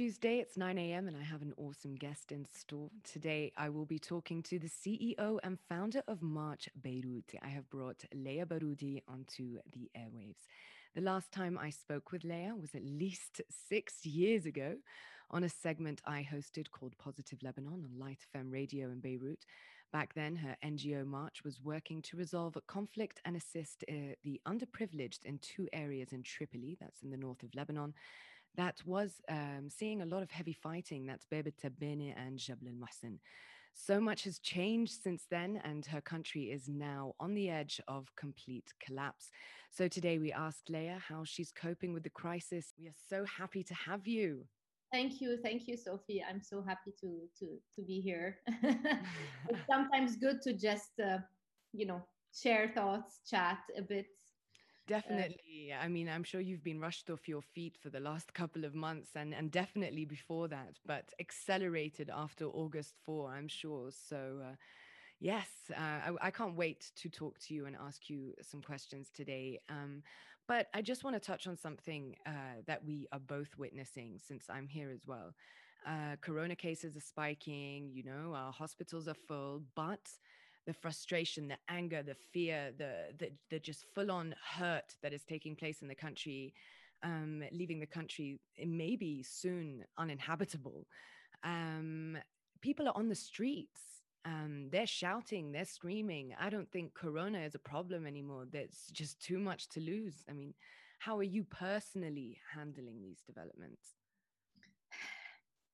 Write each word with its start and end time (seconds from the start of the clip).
Tuesday. 0.00 0.38
It's 0.38 0.56
9 0.56 0.78
a.m. 0.78 1.08
and 1.08 1.16
I 1.18 1.22
have 1.22 1.42
an 1.42 1.52
awesome 1.58 1.94
guest 1.94 2.32
in 2.32 2.46
store. 2.54 2.88
Today, 3.04 3.52
I 3.58 3.68
will 3.68 3.84
be 3.84 3.98
talking 3.98 4.42
to 4.44 4.58
the 4.58 4.66
CEO 4.66 5.38
and 5.42 5.58
founder 5.68 6.00
of 6.08 6.22
March 6.22 6.70
Beirut. 6.80 7.34
I 7.42 7.48
have 7.48 7.68
brought 7.68 8.06
Lea 8.14 8.44
Baroudi 8.46 9.02
onto 9.06 9.58
the 9.70 9.90
airwaves. 9.94 10.46
The 10.94 11.02
last 11.02 11.32
time 11.32 11.58
I 11.58 11.68
spoke 11.68 12.12
with 12.12 12.24
Lea 12.24 12.52
was 12.58 12.74
at 12.74 12.82
least 12.82 13.42
six 13.50 14.06
years 14.06 14.46
ago 14.46 14.76
on 15.30 15.44
a 15.44 15.50
segment 15.50 16.00
I 16.06 16.26
hosted 16.32 16.70
called 16.70 16.96
Positive 16.96 17.42
Lebanon 17.42 17.84
on 17.84 17.98
Light 17.98 18.24
FM 18.34 18.50
radio 18.50 18.88
in 18.88 19.00
Beirut. 19.00 19.44
Back 19.92 20.14
then, 20.14 20.36
her 20.36 20.56
NGO 20.64 21.04
March 21.04 21.44
was 21.44 21.60
working 21.60 22.00
to 22.02 22.16
resolve 22.16 22.56
a 22.56 22.62
conflict 22.62 23.20
and 23.26 23.36
assist 23.36 23.84
uh, 23.86 24.14
the 24.24 24.40
underprivileged 24.48 25.26
in 25.26 25.38
two 25.40 25.68
areas 25.74 26.12
in 26.12 26.22
Tripoli, 26.22 26.78
that's 26.80 27.02
in 27.02 27.10
the 27.10 27.18
north 27.18 27.42
of 27.42 27.54
Lebanon, 27.54 27.92
that 28.56 28.76
was 28.84 29.20
um, 29.28 29.68
seeing 29.68 30.02
a 30.02 30.06
lot 30.06 30.22
of 30.22 30.30
heavy 30.30 30.52
fighting. 30.52 31.06
That's 31.06 31.24
Bab 31.24 31.46
el-Tabbaneh 31.46 32.14
and 32.16 32.38
Jabal 32.38 32.68
al 32.68 32.74
Mohsen. 32.74 33.18
So 33.74 34.00
much 34.00 34.24
has 34.24 34.38
changed 34.40 35.00
since 35.02 35.26
then, 35.30 35.60
and 35.64 35.86
her 35.86 36.00
country 36.00 36.50
is 36.50 36.68
now 36.68 37.14
on 37.20 37.34
the 37.34 37.48
edge 37.48 37.80
of 37.88 38.08
complete 38.16 38.72
collapse. 38.84 39.30
So 39.70 39.88
today 39.88 40.18
we 40.18 40.32
asked 40.32 40.68
Lea 40.68 40.96
how 41.08 41.24
she's 41.24 41.52
coping 41.52 41.92
with 41.92 42.02
the 42.02 42.10
crisis. 42.10 42.74
We 42.78 42.88
are 42.88 43.00
so 43.08 43.24
happy 43.24 43.62
to 43.64 43.74
have 43.74 44.06
you. 44.06 44.44
Thank 44.92 45.20
you, 45.20 45.38
thank 45.42 45.68
you, 45.68 45.76
Sophie. 45.76 46.22
I'm 46.28 46.42
so 46.42 46.62
happy 46.62 46.92
to 47.00 47.20
to 47.38 47.46
to 47.76 47.82
be 47.82 48.00
here. 48.00 48.38
it's 48.62 49.66
sometimes 49.70 50.16
good 50.16 50.42
to 50.42 50.52
just 50.52 50.90
uh, 51.02 51.18
you 51.72 51.86
know 51.86 52.02
share 52.34 52.72
thoughts, 52.74 53.20
chat 53.28 53.58
a 53.78 53.82
bit, 53.82 54.06
Definitely. 54.90 55.72
I 55.72 55.86
mean, 55.86 56.08
I'm 56.08 56.24
sure 56.24 56.40
you've 56.40 56.64
been 56.64 56.80
rushed 56.80 57.10
off 57.10 57.28
your 57.28 57.42
feet 57.42 57.76
for 57.80 57.90
the 57.90 58.00
last 58.00 58.34
couple 58.34 58.64
of 58.64 58.74
months 58.74 59.10
and, 59.14 59.32
and 59.32 59.48
definitely 59.48 60.04
before 60.04 60.48
that, 60.48 60.80
but 60.84 61.12
accelerated 61.20 62.10
after 62.12 62.46
August 62.46 62.96
4, 63.06 63.30
I'm 63.30 63.46
sure. 63.46 63.90
So, 63.92 64.40
uh, 64.42 64.56
yes, 65.20 65.46
uh, 65.70 66.10
I, 66.10 66.10
I, 66.20 66.30
can't 66.32 66.56
wait 66.56 66.90
to 66.96 67.08
talk 67.08 67.38
to 67.46 67.54
you 67.54 67.66
and 67.66 67.76
ask 67.80 68.10
you 68.10 68.34
some 68.42 68.62
questions 68.62 69.10
today. 69.14 69.60
Um, 69.68 70.02
but 70.48 70.66
I 70.74 70.82
just 70.82 71.04
want 71.04 71.14
to 71.14 71.20
touch 71.20 71.46
on 71.46 71.56
something 71.56 72.16
uh, 72.26 72.62
that 72.66 72.84
we 72.84 73.06
are 73.12 73.20
both 73.20 73.56
witnessing 73.56 74.18
since 74.18 74.46
I'm 74.50 74.66
here 74.66 74.90
as 74.90 75.06
well. 75.06 75.34
Uh, 75.86 76.16
corona 76.20 76.56
cases 76.56 76.96
are 76.96 77.00
spiking, 77.00 77.92
you 77.92 78.02
know, 78.02 78.34
our 78.34 78.50
hospitals 78.50 79.06
are 79.06 79.14
full, 79.28 79.62
but 79.76 80.10
the 80.70 80.74
frustration, 80.74 81.48
the 81.48 81.58
anger, 81.68 82.00
the 82.00 82.14
fear, 82.32 82.72
the 82.78 82.92
the, 83.18 83.28
the 83.50 83.58
just 83.58 83.84
full 83.92 84.10
on 84.10 84.34
hurt 84.56 84.94
that 85.02 85.12
is 85.12 85.24
taking 85.24 85.56
place 85.56 85.82
in 85.82 85.88
the 85.88 85.94
country, 86.06 86.54
um, 87.02 87.42
leaving 87.50 87.80
the 87.80 87.94
country 87.98 88.38
maybe 88.64 89.12
soon 89.24 89.84
uninhabitable. 89.98 90.86
Um, 91.42 92.16
people 92.60 92.86
are 92.86 92.96
on 92.96 93.08
the 93.08 93.16
streets. 93.30 93.82
Um, 94.24 94.68
they're 94.70 94.86
shouting, 94.86 95.50
they're 95.50 95.64
screaming. 95.64 96.34
I 96.38 96.50
don't 96.50 96.70
think 96.70 96.94
Corona 96.94 97.40
is 97.40 97.54
a 97.56 97.68
problem 97.72 98.06
anymore. 98.06 98.44
There's 98.52 98.80
just 98.92 99.18
too 99.18 99.40
much 99.40 99.68
to 99.70 99.80
lose. 99.80 100.16
I 100.28 100.32
mean, 100.32 100.52
how 100.98 101.16
are 101.18 101.30
you 101.36 101.42
personally 101.44 102.38
handling 102.54 103.02
these 103.02 103.22
developments? 103.26 103.84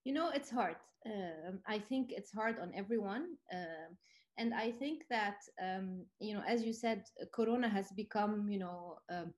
You 0.04 0.12
know, 0.14 0.30
it's 0.30 0.50
hard. 0.50 0.76
Uh, 1.04 1.52
I 1.66 1.80
think 1.80 2.12
it's 2.18 2.32
hard 2.32 2.56
on 2.62 2.70
everyone. 2.82 3.24
Uh, 3.52 3.88
and 4.38 4.54
I 4.54 4.70
think 4.70 5.04
that 5.10 5.38
um, 5.62 6.04
you 6.20 6.34
know, 6.34 6.42
as 6.46 6.62
you 6.64 6.72
said, 6.72 7.04
Corona 7.34 7.68
has 7.68 7.90
become 7.92 8.48
you 8.48 8.58
know 8.58 8.98
um, 9.10 9.32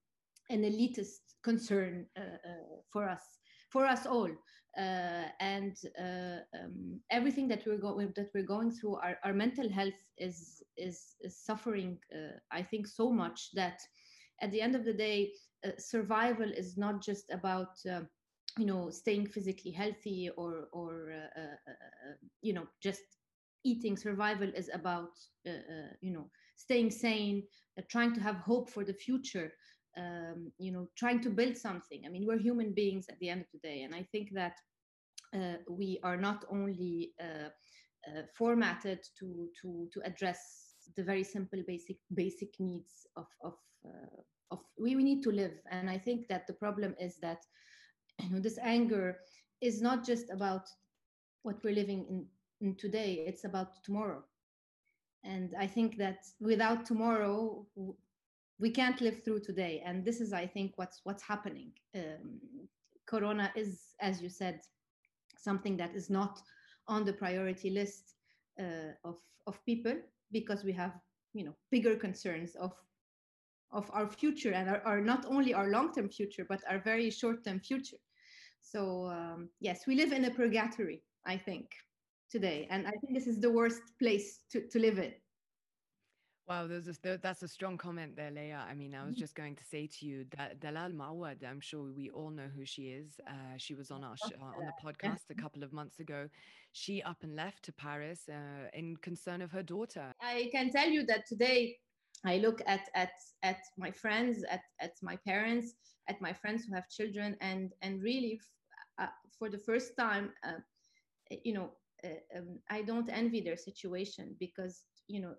an 0.51 0.63
elitist 0.63 1.35
concern 1.43 2.07
uh, 2.17 2.21
uh, 2.21 2.81
for 2.93 3.09
us, 3.09 3.23
for 3.71 3.87
us 3.87 4.07
all, 4.07 4.31
uh, 4.79 5.25
and 5.41 5.77
uh, 6.01 6.41
um, 6.59 7.01
everything 7.11 7.49
that 7.49 7.65
we're 7.67 7.79
going 7.79 8.13
that 8.17 8.31
we're 8.35 8.45
going 8.45 8.71
through, 8.71 8.97
our, 8.97 9.19
our 9.25 9.33
mental 9.33 9.69
health 9.71 10.01
is 10.19 10.63
is, 10.77 11.15
is 11.21 11.37
suffering. 11.37 11.99
Uh, 12.15 12.39
I 12.51 12.63
think 12.63 12.87
so 12.87 13.11
much 13.11 13.51
that 13.55 13.81
at 14.41 14.51
the 14.53 14.61
end 14.61 14.75
of 14.75 14.85
the 14.85 14.95
day, 14.95 15.33
uh, 15.67 15.71
survival 15.79 16.51
is 16.51 16.77
not 16.77 17.03
just 17.03 17.31
about 17.31 17.77
you 18.59 18.67
know 18.67 18.91
staying 18.91 19.27
physically 19.27 19.71
healthy 19.71 20.31
or 20.37 20.69
or 20.73 21.13
you 22.43 22.53
know 22.53 22.67
just 22.83 23.18
eating 23.65 23.97
survival 23.97 24.51
is 24.55 24.71
about 24.73 25.11
uh, 25.47 25.51
uh, 25.51 25.93
you 26.01 26.13
know 26.13 26.31
staying 26.57 26.91
sane 26.91 27.43
uh, 27.79 27.83
trying 27.91 28.13
to 28.15 28.21
have 28.21 28.37
hope 28.37 28.69
for 28.71 28.85
the 28.85 28.95
future 28.95 29.53
um, 29.97 30.51
you 30.59 30.73
know 30.73 30.89
trying 30.97 31.21
to 31.21 31.31
build 31.31 31.57
something. 31.57 32.03
I 32.07 32.09
mean 32.09 32.27
we're 32.27 32.39
human 32.39 32.73
beings 32.73 33.07
at 33.09 33.19
the 33.21 33.29
end 33.31 33.41
of 33.43 33.49
the 33.53 33.59
day 33.69 33.83
and 33.83 33.95
i 33.95 34.03
think 34.13 34.29
that 34.35 34.55
uh, 35.35 35.57
we 35.69 35.99
are 36.03 36.17
not 36.17 36.45
only 36.51 37.13
uh, 37.21 37.49
uh, 38.09 38.23
formatted 38.37 39.01
to 39.19 39.49
to 39.61 39.89
to 39.93 40.01
address 40.05 40.75
the 40.97 41.03
very 41.03 41.25
simple 41.25 41.63
basic 41.67 41.97
basic 42.15 42.49
needs 42.59 43.07
of 43.17 43.27
of 43.43 43.55
of 44.51 44.61
we, 44.81 44.97
we 44.97 45.05
need 45.05 45.23
to 45.23 45.31
live. 45.31 45.53
And 45.71 45.91
i 45.91 45.99
think 45.99 46.29
that 46.29 46.47
the 46.47 46.55
problem 46.55 46.95
is 46.99 47.19
that 47.21 47.39
you 48.23 48.31
know 48.31 48.41
this 48.41 48.59
anger 48.63 49.19
is 49.61 49.83
not 49.83 50.05
just 50.07 50.31
about 50.31 50.67
what 51.43 51.63
we're 51.63 51.75
living 51.75 52.07
in 52.09 52.27
today 52.79 53.25
it's 53.27 53.45
about 53.45 53.83
tomorrow. 53.85 54.23
And 55.25 55.55
i 55.59 55.67
think 55.67 55.97
that 55.97 56.27
without 56.41 56.87
tomorrow 56.87 57.67
we 58.61 58.71
can't 58.71 59.01
live 59.01 59.23
through 59.23 59.41
today. 59.41 59.83
And 59.85 60.05
this 60.05 60.21
is 60.21 60.33
i 60.33 60.47
think 60.47 60.73
what's 60.77 61.01
what's 61.05 61.23
happening. 61.23 61.73
Um, 61.95 62.41
corona 63.07 63.51
is 63.57 63.95
as 64.01 64.21
you 64.23 64.29
said 64.29 64.61
something 65.39 65.77
that 65.77 65.95
is 65.95 66.11
not 66.11 66.41
on 66.87 67.05
the 67.05 67.13
priority 67.13 67.71
list 67.71 68.15
uh, 68.61 68.93
of 69.05 69.17
of 69.47 69.65
people 69.65 69.95
because 70.33 70.65
we 70.65 70.73
have 70.73 70.93
you 71.33 71.45
know 71.45 71.55
bigger 71.71 71.97
concerns 71.97 72.55
of 72.57 72.73
of 73.71 73.91
our 73.93 74.09
future 74.09 74.53
and 74.53 74.69
our, 74.69 74.81
our 74.85 75.01
not 75.01 75.27
only 75.27 75.53
our 75.55 75.69
long-term 75.69 76.09
future 76.09 76.45
but 76.49 76.61
our 76.71 76.79
very 76.79 77.11
short-term 77.11 77.61
future. 77.61 77.99
So 78.61 79.07
um, 79.07 79.49
yes 79.61 79.87
we 79.87 79.95
live 79.95 80.13
in 80.13 80.25
a 80.25 80.31
purgatory 80.31 81.03
i 81.25 81.37
think 81.37 81.71
today. 82.31 82.67
And 82.71 82.87
I 82.87 82.93
think 82.93 83.15
this 83.15 83.27
is 83.27 83.41
the 83.41 83.51
worst 83.51 83.83
place 83.99 84.41
to, 84.53 84.67
to 84.69 84.79
live 84.79 84.99
in. 84.99 85.13
Wow, 86.49 86.67
there's 86.67 86.89
a, 86.89 87.19
that's 87.23 87.43
a 87.43 87.49
strong 87.49 87.77
comment 87.77 88.17
there, 88.17 88.31
Lea. 88.31 88.55
I 88.55 88.73
mean, 88.73 88.95
I 88.95 89.05
was 89.05 89.13
mm-hmm. 89.13 89.21
just 89.21 89.35
going 89.35 89.55
to 89.57 89.65
say 89.65 89.87
to 89.87 90.07
you 90.07 90.25
that 90.39 90.61
Dalal 90.61 90.93
Mawad, 90.93 91.45
I'm 91.47 91.61
sure 91.61 91.93
we 91.95 92.09
all 92.09 92.31
know 92.31 92.49
who 92.57 92.65
she 92.65 92.85
is. 92.85 93.21
Uh, 93.29 93.59
she 93.59 93.75
was 93.75 93.91
on 93.91 94.03
our 94.03 94.15
uh, 94.25 94.45
on 94.59 94.65
the 94.65 94.73
podcast 94.83 95.29
a 95.29 95.35
couple 95.35 95.63
of 95.63 95.75
months 95.75 96.01
ago. 96.01 96.27
She 96.73 97.03
up 97.03 97.19
and 97.23 97.37
left 97.37 97.65
to 97.65 97.73
Paris 97.73 98.31
uh, 98.31 98.69
in 98.73 98.97
concern 98.97 99.43
of 99.43 99.51
her 99.51 99.63
daughter. 99.63 100.11
I 100.23 100.49
can 100.51 100.71
tell 100.71 100.89
you 100.89 101.05
that 101.05 101.27
today 101.27 101.77
I 102.25 102.39
look 102.39 102.63
at 102.67 102.89
at 102.95 103.13
at 103.43 103.61
my 103.77 103.91
friends, 103.91 104.43
at 104.51 104.63
at 104.81 104.93
my 105.03 105.17
parents, 105.27 105.75
at 106.09 106.19
my 106.23 106.33
friends 106.33 106.65
who 106.65 106.75
have 106.75 106.89
children, 106.89 107.37
and 107.43 107.73
and 107.83 108.03
really, 108.03 108.41
f- 108.41 109.07
uh, 109.07 109.13
for 109.39 109.51
the 109.51 109.59
first 109.59 109.97
time, 109.99 110.33
uh, 110.43 110.61
you 111.45 111.53
know, 111.53 111.73
um, 112.05 112.59
I 112.71 112.83
don't 112.83 113.11
envy 113.11 113.41
their 113.41 113.57
situation 113.57 114.37
because 114.39 114.83
you 115.09 115.21
know 115.21 115.35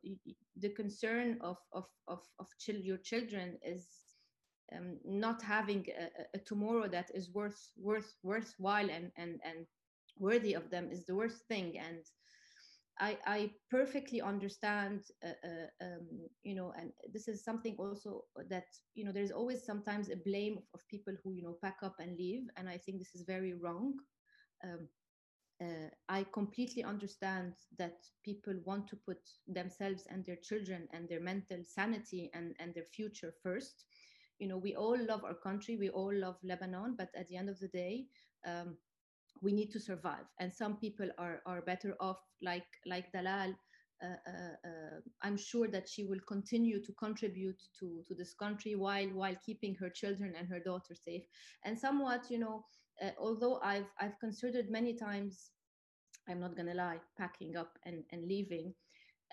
the 0.57 0.69
concern 0.69 1.37
of 1.41 1.57
of 1.73 1.85
of, 2.07 2.21
of 2.39 2.47
your 2.67 2.97
children 2.97 3.57
is 3.63 3.87
um, 4.75 4.97
not 5.05 5.41
having 5.41 5.85
a, 5.97 6.37
a, 6.37 6.39
tomorrow 6.39 6.87
that 6.87 7.09
is 7.13 7.33
worth 7.33 7.71
worth 7.77 8.13
worthwhile 8.23 8.89
and 8.89 9.11
and 9.17 9.39
and 9.43 9.65
worthy 10.17 10.53
of 10.53 10.69
them 10.69 10.89
is 10.91 11.05
the 11.05 11.15
worst 11.15 11.47
thing 11.47 11.77
and 11.79 12.03
I, 13.01 13.17
I 13.25 13.51
perfectly 13.71 14.21
understand, 14.21 15.03
uh, 15.23 15.29
uh, 15.47 15.85
um, 15.85 16.07
you 16.43 16.53
know, 16.53 16.73
and 16.77 16.91
this 17.13 17.29
is 17.29 17.45
something 17.45 17.75
also 17.79 18.25
that, 18.49 18.65
you 18.93 19.05
know, 19.05 19.13
there's 19.13 19.31
always 19.31 19.65
sometimes 19.65 20.09
a 20.09 20.17
blame 20.17 20.57
of, 20.57 20.63
of, 20.73 20.81
people 20.89 21.13
who, 21.23 21.31
you 21.33 21.41
know, 21.41 21.55
pack 21.63 21.77
up 21.81 21.95
and 21.99 22.17
leave. 22.17 22.43
And 22.57 22.67
I 22.67 22.77
think 22.77 22.99
this 22.99 23.15
is 23.15 23.23
very 23.25 23.53
wrong. 23.53 23.93
Um, 24.65 24.89
uh, 25.61 25.89
I 26.07 26.25
completely 26.33 26.83
understand 26.83 27.53
that 27.77 27.97
people 28.23 28.53
want 28.65 28.87
to 28.89 28.95
put 28.95 29.19
themselves 29.47 30.07
and 30.09 30.25
their 30.25 30.37
children 30.37 30.87
and 30.93 31.07
their 31.09 31.19
mental 31.21 31.63
sanity 31.63 32.29
and, 32.33 32.55
and 32.59 32.73
their 32.73 32.85
future 32.85 33.33
first. 33.43 33.85
You 34.39 34.47
know, 34.47 34.57
we 34.57 34.75
all 34.75 34.97
love 34.97 35.23
our 35.25 35.33
country, 35.35 35.77
we 35.77 35.89
all 35.89 36.13
love 36.13 36.37
Lebanon, 36.43 36.95
but 36.97 37.09
at 37.15 37.27
the 37.27 37.37
end 37.37 37.49
of 37.49 37.59
the 37.59 37.67
day, 37.67 38.07
um, 38.45 38.77
we 39.41 39.51
need 39.51 39.71
to 39.71 39.79
survive. 39.79 40.25
And 40.39 40.53
some 40.53 40.77
people 40.77 41.09
are, 41.17 41.41
are 41.45 41.61
better 41.61 41.95
off, 41.99 42.19
like, 42.41 42.67
like 42.85 43.11
Dalal. 43.11 43.53
Uh, 44.01 44.07
uh, 44.27 44.67
uh, 44.67 44.99
I'm 45.21 45.37
sure 45.37 45.67
that 45.69 45.89
she 45.89 46.05
will 46.05 46.19
continue 46.27 46.81
to 46.83 46.93
contribute 46.93 47.61
to, 47.79 48.03
to 48.07 48.15
this 48.15 48.33
country 48.33 48.75
while 48.75 49.07
while 49.09 49.35
keeping 49.45 49.75
her 49.75 49.89
children 49.89 50.33
and 50.37 50.47
her 50.47 50.59
daughter 50.59 50.95
safe. 50.95 51.23
And 51.65 51.77
somewhat, 51.77 52.25
you 52.29 52.39
know, 52.39 52.65
uh, 53.01 53.11
although 53.19 53.59
I've 53.61 53.91
I've 53.99 54.19
considered 54.19 54.69
many 54.69 54.93
times, 54.93 55.51
I'm 56.27 56.39
not 56.39 56.55
gonna 56.55 56.73
lie, 56.75 56.99
packing 57.17 57.55
up 57.57 57.77
and 57.85 58.03
and 58.11 58.27
leaving. 58.27 58.73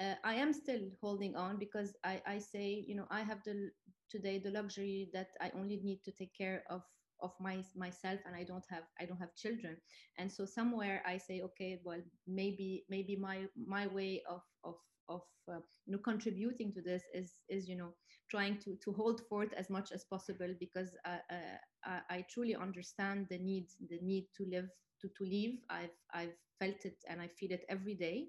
Uh, 0.01 0.15
I 0.25 0.35
am 0.35 0.53
still 0.53 0.91
holding 1.01 1.37
on 1.37 1.59
because 1.59 1.97
I 2.05 2.23
I 2.27 2.39
say 2.39 2.85
you 2.87 2.95
know 2.97 3.07
I 3.11 3.23
have 3.23 3.43
the 3.45 3.71
today 4.11 4.39
the 4.39 4.51
luxury 4.51 5.11
that 5.13 5.29
I 5.41 5.51
only 5.55 5.81
need 5.83 6.03
to 6.05 6.13
take 6.13 6.35
care 6.35 6.65
of 6.71 6.83
of 7.23 7.33
my 7.41 7.63
myself 7.75 8.21
and 8.27 8.35
i 8.37 8.45
don't 8.45 8.67
have 8.69 8.85
i 9.01 9.05
don't 9.05 9.19
have 9.19 9.35
children 9.35 9.77
and 10.19 10.31
so 10.31 10.45
somewhere 10.45 11.03
i 11.07 11.17
say 11.17 11.41
okay 11.43 11.81
well 11.85 12.01
maybe 12.27 12.85
maybe 12.89 13.17
my 13.17 13.47
my 13.57 13.87
way 13.87 14.23
of 14.29 14.43
of 14.65 14.77
of 15.09 15.23
uh, 15.49 15.61
you 15.87 15.93
know 15.93 15.99
contributing 15.99 16.73
to 16.73 16.83
this 16.83 17.05
is 17.15 17.43
is 17.49 17.69
you 17.69 17.77
know 17.77 17.93
trying 18.31 18.59
to 18.59 18.77
to 18.77 18.93
hold 18.93 19.21
forth 19.29 19.53
as 19.55 19.71
much 19.71 19.93
as 19.93 20.05
possible 20.05 20.55
because 20.61 20.97
uh, 21.05 21.19
uh, 21.31 21.57
I, 21.87 22.01
I 22.11 22.27
truly 22.29 22.57
understand 22.57 23.29
the 23.31 23.39
need 23.39 23.69
the 23.89 24.01
need 24.03 24.27
to 24.37 24.45
live 24.45 24.69
to 25.01 25.09
to 25.17 25.25
live. 25.25 25.55
I've 25.71 25.97
i've 26.15 26.37
felt 26.59 26.85
it 26.85 26.99
and 27.09 27.21
i 27.21 27.29
feel 27.29 27.53
it 27.53 27.65
every 27.69 27.95
day. 27.95 28.29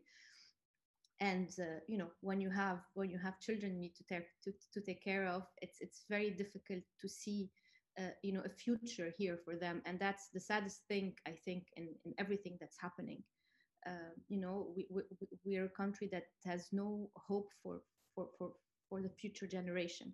And 1.19 1.50
uh, 1.59 1.80
you 1.88 1.98
know 1.98 2.09
when 2.21 2.39
you 2.42 2.50
have 2.51 2.80
when 2.94 3.09
you 3.09 3.18
have 3.18 3.39
children 3.39 3.74
you 3.74 3.81
need 3.81 3.95
to 3.95 4.04
take 4.04 4.27
to, 4.44 4.54
to 4.74 4.81
take 4.81 5.04
care 5.04 5.25
of 5.27 5.44
it's 5.62 5.80
it's 5.81 6.06
very 6.09 6.30
difficult 6.31 6.83
to 7.01 7.09
see 7.09 7.50
uh, 8.00 8.12
you 8.24 8.33
know 8.33 8.44
a 8.45 8.50
future 8.50 9.12
here 9.18 9.38
for 9.44 9.56
them. 9.56 9.81
And 9.86 10.00
that's 10.00 10.30
the 10.33 10.39
saddest 10.39 10.81
thing 10.88 11.13
i 11.27 11.31
think 11.45 11.63
in, 11.75 11.89
in 12.06 12.13
everything 12.19 12.57
that's 12.60 12.77
happening. 12.80 13.24
Uh, 13.88 14.13
you 14.30 14.39
know 14.39 14.74
we, 14.75 14.88
we 14.92 15.01
we're 15.45 15.65
a 15.65 15.77
country 15.81 16.07
that 16.12 16.25
has 16.45 16.69
no 16.71 17.10
hope 17.15 17.50
for 17.63 17.81
for 18.13 18.27
for, 18.38 18.51
for 18.89 19.01
the 19.01 19.10
future 19.10 19.48
generation 19.48 20.13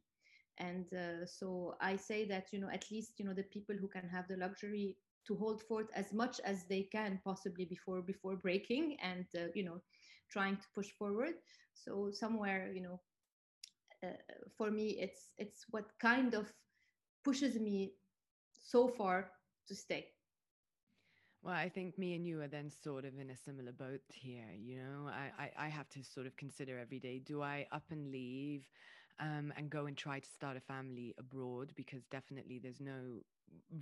and 0.58 0.86
uh, 0.94 1.26
so 1.26 1.76
i 1.82 1.96
say 1.96 2.26
that 2.26 2.48
you 2.52 2.60
know 2.60 2.70
at 2.72 2.86
least 2.92 3.14
you 3.20 3.26
know 3.26 3.34
the 3.34 3.44
people 3.44 3.76
who 3.80 3.88
can 3.88 4.08
have 4.08 4.28
the 4.28 4.38
luxury 4.38 4.98
to 5.26 5.36
hold 5.36 5.62
forth 5.62 5.88
as 5.96 6.14
much 6.14 6.40
as 6.46 6.66
they 6.68 6.84
can 6.84 7.20
possibly 7.24 7.66
before 7.66 8.02
before 8.02 8.36
breaking 8.36 8.98
and 9.02 9.26
uh, 9.38 9.48
you 9.56 9.64
know 9.64 9.82
trying 10.32 10.56
to 10.58 10.68
push 10.76 10.90
forward. 10.92 11.34
So 11.74 12.10
somewhere 12.12 12.72
you 12.74 12.82
know 12.82 13.00
uh, 14.04 14.14
for 14.58 14.72
me 14.72 14.98
it's 15.00 15.34
it's 15.38 15.66
what 15.70 15.86
kind 16.00 16.34
of 16.34 16.52
pushes 17.24 17.60
me 17.60 17.94
so 18.52 18.88
far 18.88 19.32
to 19.68 19.76
stay. 19.76 20.08
Well, 21.44 21.54
I 21.54 21.70
think 21.70 21.98
me 21.98 22.16
and 22.16 22.26
you 22.26 22.42
are 22.42 22.48
then 22.48 22.70
sort 22.70 23.06
of 23.06 23.18
in 23.20 23.30
a 23.30 23.36
similar 23.36 23.72
boat 23.72 24.02
here. 24.10 24.50
You 24.58 24.78
know, 24.78 25.08
I, 25.10 25.32
I, 25.44 25.66
I 25.66 25.68
have 25.70 25.90
to 25.90 26.04
sort 26.04 26.26
of 26.26 26.36
consider 26.38 26.78
every 26.80 27.00
day 27.00 27.20
do 27.20 27.42
I 27.42 27.68
up 27.72 27.84
and 27.92 28.12
leave 28.12 28.70
um, 29.19 29.54
and 29.57 29.69
go 29.69 29.86
and 29.86 29.98
try 29.98 30.19
to 30.19 30.30
start 30.30 30.57
a 30.57 30.62
family 30.62 31.13
abroad? 31.19 31.71
Because 31.75 32.04
definitely 32.12 32.60
there's 32.60 32.81
no 32.81 33.21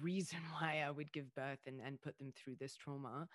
reason 0.01 0.39
why 0.59 0.83
I 0.85 0.91
would 0.91 1.11
give 1.13 1.33
birth 1.35 1.59
and, 1.67 1.81
and 1.85 2.01
put 2.01 2.17
them 2.19 2.33
through 2.35 2.55
this 2.59 2.75
trauma 2.75 3.27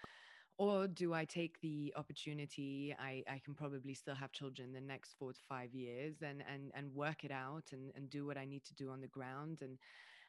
or 0.59 0.87
do 0.89 1.13
i 1.13 1.25
take 1.25 1.61
the 1.61 1.93
opportunity 1.97 2.95
i 2.99 3.23
i 3.31 3.41
can 3.45 3.55
probably 3.55 3.95
still 3.95 4.15
have 4.15 4.33
children 4.33 4.73
the 4.73 4.81
next 4.81 5.15
four 5.19 5.33
to 5.33 5.41
five 5.49 5.75
years 5.75 6.17
and 6.23 6.43
and 6.53 6.71
and 6.75 6.95
work 6.95 7.25
it 7.25 7.31
out 7.31 7.65
and 7.73 7.93
and 7.95 8.11
do 8.11 8.27
what 8.27 8.37
i 8.39 8.45
need 8.45 8.65
to 8.65 8.75
do 8.75 8.91
on 8.91 9.01
the 9.01 9.07
ground 9.09 9.59
and 9.61 9.79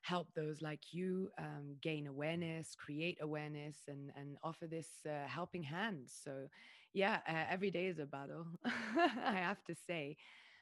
help 0.02 0.28
those 0.36 0.62
like 0.62 0.94
you 0.94 1.30
um, 1.40 1.76
gain 1.82 2.08
awareness 2.08 2.76
create 2.76 3.18
awareness 3.22 3.78
and 3.88 4.12
and 4.16 4.38
offer 4.44 4.68
this 4.68 4.88
uh, 5.08 5.28
helping 5.28 5.64
hand 5.64 6.08
so 6.08 6.48
yeah 6.94 7.20
uh, 7.28 7.44
every 7.50 7.72
day 7.72 7.88
is 7.88 8.00
a 8.00 8.06
battle 8.06 8.46
i 8.66 9.34
have 9.36 9.64
to 9.64 9.76
say 9.88 10.16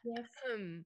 yes. 0.05 0.29
Um, 0.53 0.85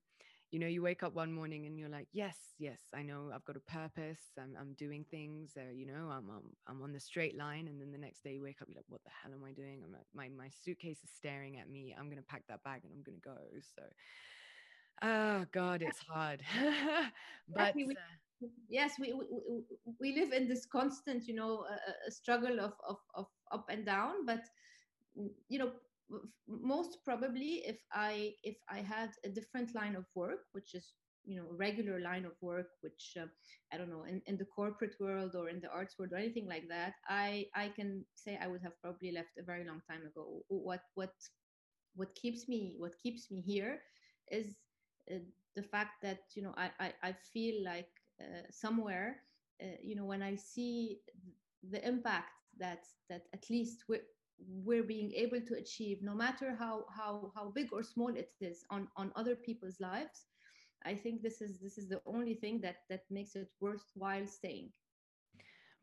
you 0.51 0.60
know 0.60 0.68
you 0.68 0.81
wake 0.81 1.04
up 1.04 1.13
one 1.13 1.31
morning 1.33 1.68
and 1.68 1.80
you're 1.80 1.89
like 1.89 2.07
yes 2.12 2.38
yes 2.60 2.81
i 2.95 3.04
know 3.04 3.31
i've 3.36 3.45
got 3.45 3.57
a 3.57 3.71
purpose. 3.71 4.19
I'm, 4.39 4.56
I'm 4.60 4.74
doing 4.74 5.06
things 5.12 5.54
uh, 5.57 5.71
you 5.74 5.86
know 5.86 6.10
I'm, 6.12 6.30
I'm 6.30 6.44
i'm 6.68 6.81
on 6.83 6.94
the 6.94 7.00
straight 7.00 7.38
line. 7.38 7.68
And 7.68 7.81
then 7.81 7.92
the 7.92 8.00
next 8.00 8.24
day 8.24 8.33
you 8.33 8.42
wake 8.44 8.62
up 8.62 8.68
you're 8.69 8.77
like 8.77 8.86
what 8.89 9.04
the 9.04 9.12
hell 9.24 9.33
am 9.33 9.44
i 9.45 9.51
doing? 9.54 9.81
I'm 9.86 9.92
like, 9.94 10.07
my 10.16 10.30
my 10.30 10.50
suitcase 10.50 11.04
is 11.04 11.12
staring 11.16 11.60
at 11.60 11.69
me. 11.69 11.95
I'm 11.98 12.10
gonna 12.10 12.24
pack 12.27 12.44
that 12.50 12.63
bag 12.63 12.81
and 12.83 12.94
i'm 12.94 13.04
gonna 13.04 13.19
go. 13.24 13.38
So 13.75 13.83
oh 15.01 15.45
god 15.51 15.81
it's 15.81 16.00
hard. 16.07 16.42
But 17.56 17.75
we, 17.86 17.95
uh, 17.95 18.48
yes 18.69 18.94
we, 19.00 19.13
we 19.13 19.24
we 20.00 20.16
live 20.16 20.31
in 20.33 20.48
this 20.48 20.66
constant 20.66 21.27
you 21.27 21.36
know 21.36 21.66
uh, 21.69 22.10
struggle 22.10 22.60
of, 22.60 22.74
of 22.88 22.98
of 23.16 23.27
up 23.51 23.66
and 23.69 23.86
down 23.86 24.25
but 24.25 24.42
you 25.50 25.60
know 25.60 25.71
most 26.48 26.98
probably 27.06 27.62
if 27.66 27.78
i 27.94 28.34
if 28.44 28.58
i 28.70 28.80
had 28.80 29.10
a 29.26 29.30
different 29.30 29.74
line 29.76 29.96
of 29.96 30.06
work 30.16 30.40
which 30.54 30.74
is 30.74 30.94
you 31.26 31.36
know 31.36 31.48
regular 31.52 32.00
line 32.00 32.26
of 32.26 32.32
work 32.42 32.68
which 32.82 33.16
uh, 33.20 33.26
i 33.74 33.78
don't 33.78 33.90
know 33.90 34.04
in, 34.04 34.22
in 34.26 34.38
the 34.38 34.46
corporate 34.46 34.96
world 35.00 35.36
or 35.36 35.50
in 35.50 35.60
the 35.60 35.70
arts 35.70 35.96
world 36.00 36.12
or 36.14 36.18
anything 36.18 36.48
like 36.48 36.68
that 36.70 36.94
i 37.10 37.46
i 37.56 37.68
can 37.70 38.04
say 38.16 38.38
i 38.42 38.48
would 38.48 38.62
have 38.62 38.80
probably 38.82 39.12
left 39.12 39.38
a 39.40 39.44
very 39.44 39.66
long 39.66 39.82
time 39.90 40.06
ago. 40.06 40.42
What 40.50 40.82
what 40.96 41.14
what 41.96 42.14
keeps 42.16 42.48
me 42.48 42.76
what 42.78 42.98
keeps 43.02 43.32
me 43.32 43.42
here 43.42 43.82
is 44.32 44.58
uh, 45.12 45.20
the 45.56 45.64
fact 45.64 46.02
that 46.04 46.20
you 46.36 46.42
know 46.44 46.54
i 46.58 46.70
i, 46.80 46.94
I 47.04 47.14
feel 47.34 47.64
like 47.64 47.90
uh, 48.22 48.44
somewhere 48.50 49.18
uh, 49.62 49.78
you 49.84 49.96
know 49.96 50.06
when 50.06 50.22
i 50.24 50.36
see 50.36 51.00
the 51.70 51.86
impact 51.88 52.32
that 52.58 52.86
that 53.10 53.28
at 53.34 53.50
least 53.50 53.84
we're 54.48 54.84
being 54.84 55.12
able 55.14 55.42
to 55.42 55.56
achieve 55.56 56.02
no 56.02 56.14
matter 56.14 56.56
how 56.58 56.86
how 56.96 57.26
how 57.30 57.44
big 57.50 57.66
or 57.66 57.78
small 57.78 58.10
it 58.10 58.26
is 58.34 58.58
on 58.64 58.82
on 58.90 59.12
other 59.16 59.36
people's 59.36 59.80
lives 59.80 60.28
i 60.86 60.94
think 60.96 61.22
this 61.22 61.42
is 61.42 61.60
this 61.60 61.78
is 61.78 61.90
the 61.90 62.02
only 62.06 62.34
thing 62.36 62.60
that 62.62 62.78
that 62.90 63.02
makes 63.10 63.36
it 63.36 63.50
worthwhile 63.60 64.26
staying 64.28 64.72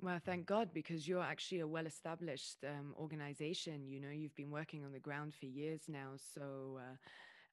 well, 0.00 0.19
thank 0.25 0.47
God, 0.47 0.70
because 0.75 1.08
you're 1.08 1.23
actually 1.23 1.61
a 1.61 1.67
well 1.67 1.87
established 1.87 2.58
um, 2.64 2.94
organization. 2.99 3.88
You 3.88 4.00
know, 4.00 4.11
you've 4.11 4.35
been 4.37 4.50
working 4.50 4.85
on 4.85 4.93
the 4.93 5.00
ground 5.00 5.35
for 5.35 5.47
years 5.47 5.82
now. 5.88 6.12
So 6.17 6.79
uh, 6.81 6.97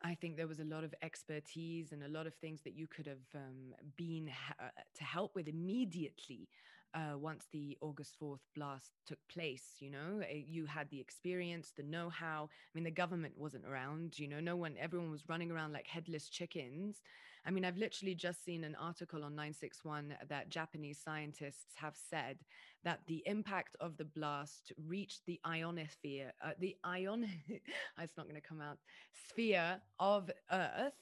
I 0.02 0.16
think 0.16 0.36
there 0.36 0.48
was 0.48 0.60
a 0.60 0.66
lot 0.66 0.84
of 0.84 0.94
expertise 1.02 1.92
and 1.92 2.04
a 2.04 2.08
lot 2.10 2.28
of 2.28 2.36
things 2.36 2.62
that 2.64 2.76
you 2.76 2.88
could 2.88 3.08
have 3.08 3.28
um, 3.36 3.74
been 3.96 4.28
ha- 4.28 4.56
uh, 4.66 4.82
to 4.96 5.04
help 5.04 5.36
with 5.36 5.48
immediately 5.48 6.50
uh, 6.94 7.18
once 7.18 7.48
the 7.52 7.78
August 7.82 8.16
4th 8.22 8.40
blast 8.56 8.92
took 9.06 9.20
place. 9.32 9.64
You 9.80 9.92
know, 9.92 10.22
eh, 10.30 10.44
you 10.48 10.66
had 10.66 10.90
the 10.90 11.00
experience, 11.00 11.72
the 11.76 11.84
know 11.84 12.10
how. 12.10 12.50
I 12.52 12.72
mean, 12.74 12.84
the 12.84 12.92
government 12.92 13.34
wasn't 13.38 13.66
around, 13.66 14.18
you 14.20 14.28
know, 14.28 14.40
no 14.40 14.56
one, 14.56 14.76
everyone 14.80 15.12
was 15.12 15.28
running 15.28 15.52
around 15.52 15.74
like 15.74 15.88
headless 15.88 16.30
chickens. 16.30 17.02
I 17.46 17.52
mean, 17.52 17.66
I've 17.66 17.78
literally 17.78 18.16
just 18.16 18.46
seen 18.46 18.64
an 18.64 18.76
article 18.76 19.24
on 19.26 19.36
961 19.36 20.16
that 20.30 20.50
Japanese 20.50 21.00
scientists 21.04 21.76
have 21.76 21.96
said 22.10 22.38
that 22.86 23.02
the 23.08 23.22
impact 23.26 23.76
of 23.82 23.98
the 23.98 24.06
blast 24.06 24.72
reached 24.88 25.26
the 25.26 25.40
ionosphere, 25.46 26.32
uh, 26.44 26.52
the 26.60 26.78
ion, 26.84 27.28
it's 28.00 28.18
not 28.18 28.28
going 28.28 28.40
to 28.40 28.48
come 28.48 28.62
out, 28.62 28.78
sphere 29.30 29.82
of 30.00 30.32
Earth 30.52 30.94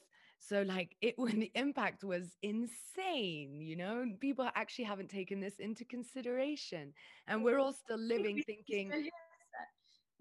so 0.48 0.62
like 0.62 0.96
it 1.00 1.14
when 1.18 1.40
the 1.40 1.50
impact 1.54 2.04
was 2.04 2.36
insane, 2.42 3.60
you 3.60 3.76
know, 3.76 4.04
people 4.20 4.48
actually 4.54 4.84
haven't 4.84 5.08
taken 5.08 5.40
this 5.40 5.58
into 5.58 5.84
consideration. 5.84 6.92
And 7.28 7.44
we're 7.44 7.58
all 7.58 7.72
still 7.72 7.98
living 7.98 8.42
thinking 8.46 9.10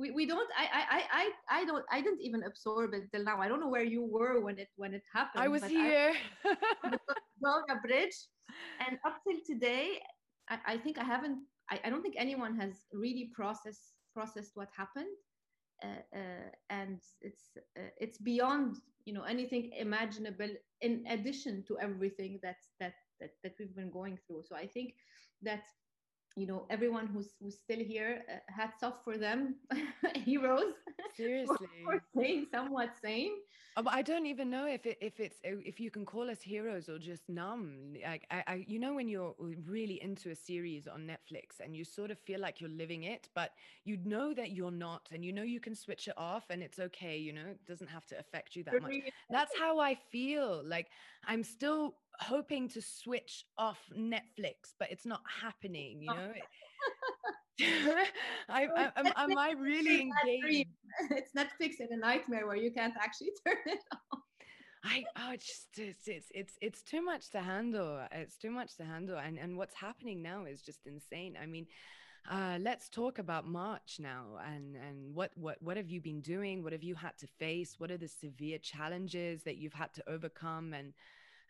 we, 0.01 0.09
we 0.09 0.25
don't 0.25 0.49
I, 0.57 0.65
I 0.73 1.01
I 1.13 1.25
I 1.61 1.65
don't 1.65 1.85
I 1.91 2.01
didn't 2.01 2.21
even 2.21 2.41
absorb 2.43 2.93
it 2.93 3.11
till 3.13 3.23
now. 3.23 3.37
I 3.39 3.47
don't 3.47 3.59
know 3.59 3.69
where 3.69 3.83
you 3.83 4.03
were 4.03 4.41
when 4.41 4.57
it 4.57 4.69
when 4.75 4.93
it 4.93 5.03
happened. 5.13 5.43
I 5.43 5.47
was 5.47 5.63
here. 5.63 6.13
a 7.69 7.75
Bridge. 7.85 8.17
And 8.85 8.97
up 9.05 9.21
till 9.23 9.39
today, 9.45 10.01
I, 10.49 10.57
I 10.73 10.77
think 10.77 10.97
I 10.97 11.03
haven't 11.03 11.45
I, 11.69 11.79
I 11.85 11.89
don't 11.91 12.01
think 12.01 12.15
anyone 12.17 12.57
has 12.59 12.73
really 12.91 13.29
processed 13.35 13.93
processed 14.13 14.51
what 14.55 14.69
happened. 14.75 15.13
Uh, 15.83 16.17
uh, 16.17 16.49
and 16.69 16.99
it's 17.21 17.57
uh, 17.77 17.89
it's 17.99 18.17
beyond 18.17 18.77
you 19.05 19.13
know 19.13 19.23
anything 19.23 19.71
imaginable 19.77 20.49
in 20.81 21.03
addition 21.09 21.63
to 21.67 21.77
everything 21.79 22.39
that's 22.43 22.71
that 22.79 22.93
that, 23.19 23.31
that 23.43 23.53
we've 23.59 23.75
been 23.75 23.91
going 23.91 24.17
through. 24.27 24.43
So 24.47 24.55
i 24.55 24.67
think 24.67 24.93
that 25.41 25.63
you 26.35 26.47
know 26.47 26.65
everyone 26.69 27.07
who's 27.07 27.33
who's 27.41 27.55
still 27.55 27.79
here 27.79 28.23
uh, 28.29 28.37
hats 28.47 28.83
off 28.83 29.03
for 29.03 29.17
them 29.17 29.55
heroes. 30.15 30.73
Seriously. 31.15 31.55
For, 31.85 31.99
for 31.99 32.01
staying 32.15 32.47
somewhat 32.51 32.91
sane. 33.03 33.33
Oh, 33.77 33.83
i 33.87 34.01
don't 34.01 34.25
even 34.25 34.49
know 34.49 34.65
if 34.65 34.85
it, 34.85 34.97
if 35.01 35.19
it's 35.19 35.37
if 35.43 35.79
you 35.79 35.89
can 35.89 36.05
call 36.05 36.29
us 36.29 36.41
heroes 36.41 36.89
or 36.89 36.97
just 36.97 37.27
numb. 37.29 37.93
Like 38.03 38.25
I, 38.29 38.43
I 38.47 38.65
you 38.67 38.79
know 38.79 38.93
when 38.95 39.07
you're 39.07 39.33
really 39.65 40.01
into 40.01 40.29
a 40.31 40.35
series 40.35 40.87
on 40.87 41.01
netflix 41.01 41.59
and 41.63 41.75
you 41.75 41.85
sort 41.85 42.11
of 42.11 42.19
feel 42.19 42.39
like 42.39 42.59
you're 42.59 42.69
living 42.69 43.03
it 43.03 43.29
but 43.33 43.51
you 43.85 43.97
know 44.03 44.33
that 44.33 44.51
you're 44.51 44.71
not 44.71 45.07
and 45.13 45.23
you 45.23 45.31
know 45.31 45.43
you 45.43 45.59
can 45.59 45.75
switch 45.75 46.07
it 46.07 46.13
off 46.17 46.45
and 46.49 46.61
it's 46.61 46.79
okay 46.79 47.17
you 47.17 47.31
know 47.31 47.45
it 47.49 47.65
doesn't 47.65 47.89
have 47.89 48.05
to 48.07 48.19
affect 48.19 48.55
you 48.55 48.63
that 48.65 48.81
much. 48.81 48.93
That's 49.29 49.53
how 49.57 49.79
i 49.79 49.95
feel. 50.11 50.63
Like 50.65 50.87
i'm 51.25 51.43
still 51.43 51.95
hoping 52.21 52.69
to 52.69 52.81
switch 52.81 53.45
off 53.57 53.79
Netflix, 53.97 54.73
but 54.79 54.91
it's 54.91 55.05
not 55.05 55.21
happening, 55.41 56.01
you 56.01 56.13
know? 56.13 56.33
I, 58.49 58.67
I, 58.75 58.91
am, 58.95 59.07
am 59.15 59.37
I 59.37 59.51
really 59.51 60.01
engaged? 60.01 60.69
It's 61.11 61.31
Netflix 61.31 61.79
in 61.79 61.87
a 61.91 61.97
nightmare 61.97 62.47
where 62.47 62.55
you 62.55 62.71
can't 62.71 62.93
actually 62.99 63.31
turn 63.45 63.57
it 63.65 63.79
off. 63.93 64.19
I 64.83 65.03
oh 65.15 65.31
it's 65.33 65.45
just 65.45 65.67
it's, 65.77 66.07
it's 66.07 66.31
it's 66.33 66.53
it's 66.59 66.81
too 66.81 67.03
much 67.03 67.29
to 67.31 67.39
handle. 67.39 68.01
It's 68.11 68.35
too 68.35 68.49
much 68.49 68.75
to 68.77 68.83
handle. 68.83 69.17
And 69.17 69.37
and 69.37 69.57
what's 69.57 69.75
happening 69.75 70.21
now 70.23 70.45
is 70.45 70.61
just 70.61 70.87
insane. 70.87 71.37
I 71.41 71.45
mean, 71.45 71.67
uh, 72.29 72.57
let's 72.59 72.89
talk 72.89 73.19
about 73.19 73.47
March 73.47 73.97
now 73.99 74.39
and 74.45 74.75
and 74.75 75.13
what 75.13 75.31
what 75.35 75.61
what 75.61 75.77
have 75.77 75.87
you 75.87 76.01
been 76.01 76.21
doing? 76.21 76.63
What 76.63 76.73
have 76.73 76.83
you 76.83 76.95
had 76.95 77.17
to 77.19 77.27
face? 77.27 77.75
What 77.77 77.91
are 77.91 77.97
the 77.97 78.07
severe 78.07 78.57
challenges 78.57 79.43
that 79.43 79.57
you've 79.57 79.73
had 79.73 79.93
to 79.93 80.09
overcome? 80.09 80.73
And 80.73 80.93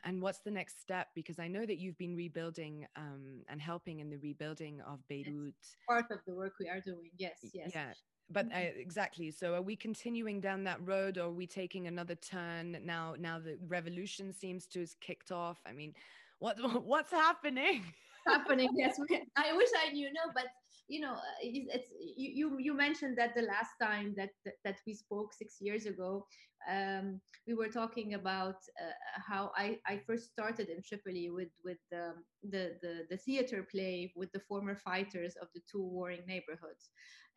and 0.04 0.22
what's 0.22 0.40
the 0.40 0.52
next 0.52 0.82
step? 0.82 1.08
Because 1.16 1.40
I 1.40 1.48
know 1.48 1.66
that 1.66 1.78
you've 1.78 1.98
been 1.98 2.16
rebuilding 2.16 2.86
um, 2.96 3.44
and 3.50 3.62
helping 3.62 4.00
in 4.00 4.10
the 4.10 4.18
rebuilding 4.18 4.82
of 4.82 5.00
Beirut. 5.08 5.54
Part 5.88 6.06
of 6.12 6.20
the 6.28 6.34
work 6.34 6.54
we 6.60 6.68
are 6.68 6.82
doing. 6.82 7.10
Yes, 7.18 7.40
yes. 7.54 7.72
Yeah. 7.74 7.94
But 8.30 8.48
uh, 8.48 8.60
exactly. 8.78 9.30
So, 9.32 9.56
are 9.56 9.62
we 9.62 9.76
continuing 9.76 10.40
down 10.40 10.64
that 10.64 10.86
road, 10.86 11.18
or 11.18 11.26
are 11.26 11.32
we 11.32 11.46
taking 11.46 11.88
another 11.88 12.16
turn 12.16 12.78
now? 12.84 13.16
Now 13.20 13.40
the 13.40 13.58
revolution 13.68 14.32
seems 14.32 14.66
to 14.68 14.80
have 14.82 15.00
kicked 15.02 15.32
off. 15.32 15.60
I 15.66 15.74
mean, 15.74 15.94
what 16.40 16.58
what's 16.86 17.12
happening? 17.12 17.84
happening. 18.26 18.70
Yes, 18.76 18.98
I 19.38 19.56
wish 19.56 19.70
I 19.86 19.92
knew. 19.92 20.08
No, 20.14 20.32
but 20.34 20.46
you 20.92 21.00
know, 21.00 21.14
uh, 21.14 21.40
it's 21.42 21.90
you 22.18 22.60
you 22.60 22.74
mentioned 22.74 23.18
that 23.18 23.34
the 23.34 23.44
last 23.44 23.74
time 23.82 24.14
that 24.18 24.32
that, 24.66 24.76
we 24.86 24.94
spoke 24.94 25.34
six 25.34 25.56
years 25.62 25.86
ago, 25.86 26.26
um, 26.70 27.22
we 27.48 27.54
were 27.54 27.70
talking 27.70 28.16
about 28.16 28.58
uh, 28.84 29.22
how 29.30 29.52
I, 29.56 29.78
I 29.88 30.02
first 30.06 30.32
started 30.32 30.68
in 30.68 30.82
Tripoli 30.84 31.30
with 31.30 31.54
with 31.64 31.78
the, 31.92 32.16
the 32.44 32.76
the 32.82 32.94
the 33.10 33.18
theater 33.18 33.66
play 33.72 34.12
with 34.18 34.34
the 34.34 34.42
former 34.50 34.76
fighters 34.76 35.34
of 35.42 35.48
the 35.56 35.62
two 35.72 35.82
warring 35.82 36.26
neighborhoods, 36.28 36.90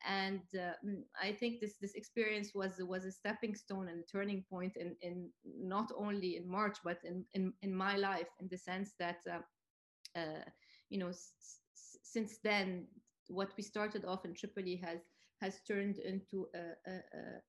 and 0.05 0.43
uh, 0.59 0.75
I 1.23 1.31
think 1.31 1.61
this 1.61 1.77
this 1.81 1.95
experience 1.95 2.51
was 2.57 2.73
was 2.81 3.05
a 3.05 3.13
stepping 3.13 3.55
stone 3.55 3.87
and 3.89 4.01
a 4.01 4.11
turning 4.11 4.45
point 4.51 4.77
in 4.77 4.97
in 5.01 5.31
not 5.45 5.93
only 5.97 6.39
in 6.39 6.51
March 6.51 6.79
but 6.83 6.99
in 7.05 7.25
in, 7.35 7.53
in 7.63 7.73
my 7.73 7.97
life 7.97 8.31
in 8.41 8.49
the 8.51 8.59
sense 8.59 8.95
that. 8.99 9.21
Uh, 9.31 9.43
uh 10.19 10.45
you 10.91 11.01
know, 11.01 11.11
since 12.15 12.39
then 12.45 12.87
what 13.29 13.53
we 13.57 13.63
started 13.63 14.05
off 14.05 14.25
in 14.25 14.35
Tripoli 14.35 14.77
has 14.77 15.01
has 15.41 15.61
turned 15.67 15.99
into 15.99 16.47
a, 16.55 16.91
a, 16.91 17.01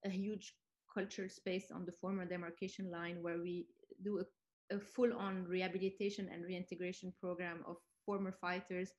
a 0.06 0.10
huge 0.10 0.54
cultural 0.94 1.30
space 1.30 1.72
on 1.72 1.86
the 1.86 1.92
former 1.92 2.26
demarcation 2.26 2.90
line 2.92 3.22
where 3.22 3.40
we 3.42 3.68
do 4.04 4.20
a, 4.20 4.76
a 4.76 4.80
full-on 4.80 5.46
rehabilitation 5.46 6.30
and 6.34 6.44
reintegration 6.46 7.14
program 7.22 7.64
of 7.68 7.78
former 8.06 8.32
fighters 8.32 8.92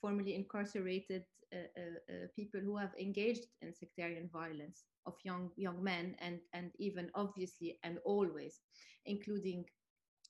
formerly 0.00 0.34
incarcerated 0.34 1.24
uh, 1.54 1.56
uh, 1.56 2.14
uh, 2.14 2.26
people 2.34 2.60
who 2.60 2.76
have 2.76 2.92
engaged 3.00 3.46
in 3.62 3.72
sectarian 3.72 4.28
violence 4.32 4.84
of 5.06 5.14
young 5.24 5.50
young 5.56 5.82
men 5.82 6.14
and 6.20 6.40
and 6.52 6.70
even 6.78 7.10
obviously 7.14 7.78
and 7.84 7.98
always 8.04 8.60
including 9.06 9.64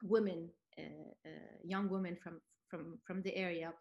women 0.03 0.49
uh, 0.79 1.11
uh, 1.27 1.55
young 1.65 1.89
women 1.89 2.17
from 2.23 2.41
from 2.69 2.99
from 3.07 3.23
the 3.23 3.35
area 3.37 3.73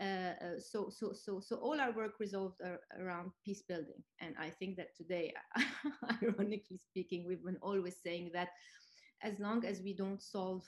uh, 0.00 0.58
so, 0.58 0.88
so, 0.90 1.12
so, 1.12 1.40
so 1.40 1.56
all 1.56 1.80
our 1.80 1.92
work 1.92 2.12
resolved 2.18 2.60
around 2.98 3.30
peace 3.44 3.62
building. 3.68 4.02
And 4.20 4.34
I 4.38 4.50
think 4.50 4.76
that 4.76 4.96
today, 4.96 5.34
ironically 6.22 6.78
speaking, 6.78 7.24
we've 7.26 7.44
been 7.44 7.58
always 7.62 7.96
saying 8.02 8.30
that 8.34 8.48
as 9.22 9.38
long 9.38 9.64
as 9.64 9.82
we 9.82 9.94
don't 9.94 10.22
solve 10.22 10.64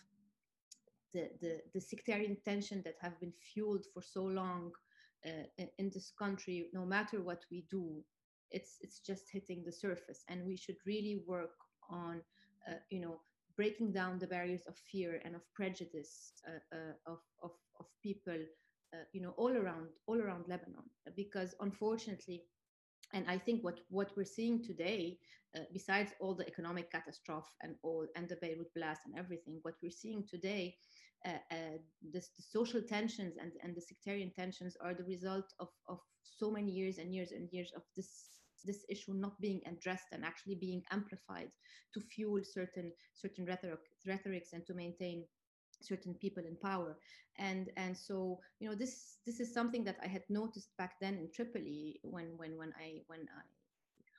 the, 1.13 1.31
the, 1.41 1.61
the 1.73 1.81
sectarian 1.81 2.37
tension 2.45 2.83
that 2.85 2.97
have 3.01 3.19
been 3.21 3.33
fueled 3.53 3.87
for 3.95 4.03
so 4.03 4.25
long 4.25 4.73
uh, 5.27 5.65
in 5.79 5.91
this 5.93 6.13
country, 6.19 6.69
no 6.73 6.85
matter 6.85 7.23
what 7.23 7.45
we 7.51 7.65
do, 7.71 8.03
it's, 8.51 8.77
it's 8.83 9.01
just 9.01 9.31
hitting 9.33 9.63
the 9.65 9.73
surface. 9.73 10.25
And 10.29 10.45
we 10.45 10.57
should 10.57 10.77
really 10.87 11.23
work 11.27 11.55
on, 11.89 12.21
uh, 12.69 12.75
you 12.91 13.01
know, 13.01 13.21
breaking 13.57 13.93
down 13.93 14.19
the 14.19 14.27
barriers 14.27 14.67
of 14.67 14.77
fear 14.77 15.21
and 15.25 15.35
of 15.35 15.43
prejudice 15.55 16.33
uh, 16.47 16.77
uh 16.77 17.13
of, 17.13 17.19
of, 17.43 17.53
of 17.79 17.87
people 18.03 18.37
you 19.13 19.21
know, 19.21 19.35
all 19.37 19.57
around, 19.57 19.89
all 20.07 20.21
around 20.21 20.45
Lebanon, 20.49 20.85
because 21.17 21.55
unfortunately, 21.61 22.43
and 23.13 23.25
I 23.29 23.39
think 23.39 23.63
what, 23.63 23.81
what 23.91 24.11
we're 24.17 24.25
seeing 24.25 24.63
today, 24.63 25.19
uh, 25.57 25.61
besides 25.73 26.13
all 26.21 26.35
the 26.35 26.47
economic 26.47 26.91
catastrophe 26.91 27.49
and 27.63 27.77
all 27.83 28.07
and 28.17 28.29
the 28.29 28.37
Beirut 28.37 28.75
blast 28.75 29.03
and 29.07 29.17
everything, 29.17 29.61
what 29.63 29.75
we're 29.83 29.91
seeing 29.91 30.25
today, 30.29 30.77
uh, 31.27 31.39
uh, 31.53 31.79
this, 32.13 32.31
the 32.37 32.43
social 32.43 32.83
tensions 32.83 33.35
and, 33.41 33.53
and 33.63 33.77
the 33.77 33.81
sectarian 33.81 34.31
tensions 34.37 34.77
are 34.81 34.95
the 34.95 35.05
result 35.05 35.47
of, 35.61 35.69
of 35.89 35.99
so 36.23 36.51
many 36.51 36.71
years 36.71 36.99
and 36.99 37.15
years 37.15 37.33
and 37.33 37.49
years 37.53 37.73
of 37.77 37.83
this 37.97 38.31
this 38.67 38.85
issue 38.89 39.13
not 39.13 39.39
being 39.41 39.61
addressed 39.67 40.07
and 40.13 40.25
actually 40.25 40.55
being 40.55 40.83
amplified 40.91 41.51
to 41.93 42.01
fuel 42.01 42.41
certain 42.43 42.91
certain 43.15 43.45
rhetoric, 43.45 43.81
rhetorics 44.07 44.53
and 44.53 44.67
to 44.67 44.75
maintain 44.75 45.25
certain 45.85 46.15
people 46.15 46.45
in 46.47 46.57
power. 46.57 46.97
And 47.39 47.71
and 47.77 47.97
so 47.97 48.39
you 48.61 48.69
know 48.69 48.75
this 48.75 49.19
this 49.27 49.41
is 49.41 49.53
something 49.53 49.83
that 49.85 49.97
i 50.05 50.07
had 50.07 50.23
noticed 50.29 50.71
back 50.79 50.93
then 51.01 51.15
in 51.15 51.29
tripoli 51.35 51.99
when 52.05 52.29
when 52.37 52.57
when 52.57 52.73
i 52.79 53.03
when 53.09 53.23
i 53.23 53.43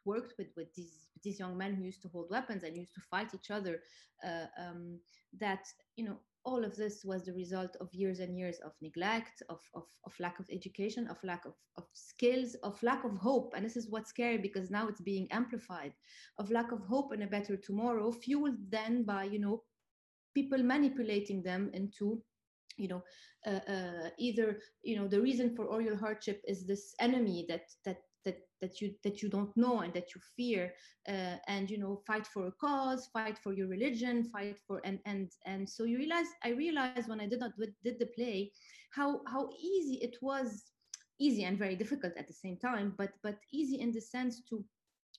worked 0.05 0.33
with 0.37 0.47
with 0.57 0.73
these 0.75 1.07
these 1.23 1.39
young 1.39 1.57
men 1.57 1.73
who 1.73 1.83
used 1.83 2.01
to 2.01 2.09
hold 2.09 2.29
weapons 2.29 2.63
and 2.63 2.75
used 2.77 2.93
to 2.93 3.01
fight 3.09 3.33
each 3.33 3.51
other 3.51 3.79
uh, 4.23 4.47
um, 4.61 4.99
that 5.39 5.65
you 5.95 6.05
know 6.05 6.17
all 6.45 6.63
of 6.63 6.75
this 6.75 7.03
was 7.03 7.25
the 7.25 7.33
result 7.33 7.75
of 7.81 7.91
years 7.91 8.19
and 8.19 8.37
years 8.37 8.59
of 8.63 8.71
neglect 8.79 9.41
of, 9.49 9.59
of, 9.73 9.83
of 10.05 10.13
lack 10.19 10.39
of 10.39 10.45
education 10.51 11.07
of 11.07 11.17
lack 11.23 11.43
of, 11.45 11.53
of 11.77 11.85
skills 11.93 12.55
of 12.63 12.81
lack 12.83 13.03
of 13.03 13.17
hope. 13.17 13.53
And 13.55 13.65
this 13.65 13.75
is 13.75 13.89
what's 13.89 14.11
scary 14.11 14.37
because 14.37 14.69
now 14.69 14.87
it's 14.87 15.01
being 15.01 15.27
amplified. 15.31 15.93
Of 16.37 16.51
lack 16.51 16.71
of 16.71 16.81
hope 16.85 17.11
and 17.11 17.23
a 17.23 17.27
better 17.27 17.57
tomorrow 17.57 18.11
fueled 18.11 18.57
then 18.69 19.03
by 19.03 19.23
you 19.23 19.39
know 19.39 19.63
people 20.35 20.63
manipulating 20.63 21.43
them 21.43 21.71
into 21.73 22.21
you 22.77 22.87
know 22.89 23.03
uh, 23.47 23.59
uh, 23.71 24.09
either 24.19 24.59
you 24.83 24.97
know 24.97 25.07
the 25.07 25.21
reason 25.21 25.55
for 25.55 25.67
all 25.67 25.81
your 25.81 25.97
hardship 25.97 26.41
is 26.47 26.67
this 26.67 26.95
enemy 26.99 27.45
that 27.49 27.63
that 27.85 27.97
that 28.25 28.39
that 28.61 28.81
you 28.81 28.93
that 29.03 29.21
you 29.23 29.29
don't 29.29 29.55
know 29.57 29.81
and 29.81 29.93
that 29.93 30.13
you 30.15 30.21
fear 30.37 30.73
uh, 31.09 31.37
and 31.47 31.69
you 31.71 31.77
know 31.79 32.01
fight 32.07 32.27
for 32.27 32.47
a 32.47 32.51
cause 32.51 33.07
fight 33.13 33.37
for 33.37 33.53
your 33.53 33.67
religion 33.67 34.23
fight 34.25 34.57
for 34.67 34.81
and 34.85 34.99
and 35.05 35.31
and 35.45 35.69
so 35.69 35.83
you 35.85 35.97
realize 35.97 36.27
i 36.43 36.49
realized 36.49 37.07
when 37.09 37.21
i 37.21 37.27
did 37.27 37.39
not 37.39 37.51
did 37.83 37.99
the 37.99 38.07
play 38.07 38.51
how 38.91 39.21
how 39.27 39.49
easy 39.59 39.95
it 40.01 40.15
was 40.21 40.71
easy 41.19 41.43
and 41.43 41.57
very 41.57 41.75
difficult 41.75 42.13
at 42.17 42.27
the 42.27 42.33
same 42.33 42.57
time 42.57 42.93
but 42.97 43.11
but 43.23 43.37
easy 43.51 43.79
in 43.79 43.91
the 43.91 44.01
sense 44.01 44.41
to 44.49 44.63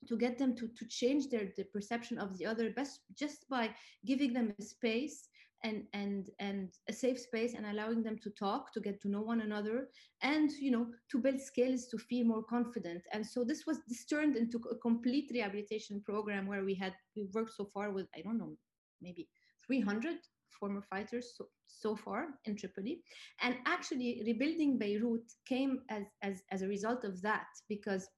to 0.09 0.17
get 0.17 0.38
them 0.38 0.55
to, 0.57 0.69
to 0.69 0.87
change 0.88 1.29
their 1.29 1.49
the 1.57 1.65
perception 1.65 2.19
of 2.19 2.37
the 2.38 2.47
other 2.47 2.71
best 2.71 3.00
just 3.19 3.49
by 3.49 3.71
giving 4.05 4.33
them 4.33 4.53
a 4.59 4.62
space 4.62 5.29
and 5.65 5.85
and 5.95 6.31
and 6.38 6.69
a 6.88 6.93
safe 6.93 7.19
space 7.19 7.55
and 7.55 7.67
allowing 7.67 8.03
them 8.03 8.19
to 8.23 8.31
talk 8.31 8.73
to 8.73 8.81
get 8.81 9.00
to 9.00 9.09
know 9.09 9.23
one 9.23 9.41
another 9.41 9.88
and 10.23 10.50
you 10.61 10.71
know 10.71 10.87
to 11.11 11.19
build 11.19 11.41
skills 11.41 11.87
to 11.87 11.99
feel 11.99 12.26
more 12.26 12.43
confident. 12.43 13.03
And 13.12 13.26
so 13.26 13.45
this 13.45 13.67
was 13.67 13.79
this 13.88 14.05
turned 14.05 14.37
into 14.37 14.59
a 14.71 14.76
complete 14.76 15.31
rehabilitation 15.33 16.03
program 16.05 16.47
where 16.47 16.65
we 16.65 16.75
had 16.75 16.95
we 17.17 17.29
worked 17.33 17.55
so 17.55 17.65
far 17.73 17.91
with 17.91 18.07
i 18.17 18.21
don't 18.21 18.38
know 18.38 18.57
maybe 19.00 19.29
300 19.67 20.17
former 20.59 20.83
fighters 20.83 21.35
so, 21.37 21.47
so 21.67 21.97
far 21.97 22.29
in 22.45 22.57
tripoli. 22.57 23.03
And 23.43 23.57
actually 23.67 24.23
rebuilding 24.26 24.79
beirut 24.79 25.25
came 25.47 25.81
as 25.91 26.05
as 26.23 26.43
as 26.50 26.62
a 26.62 26.69
result 26.69 27.05
of 27.05 27.21
that 27.23 27.47
because 27.69 28.09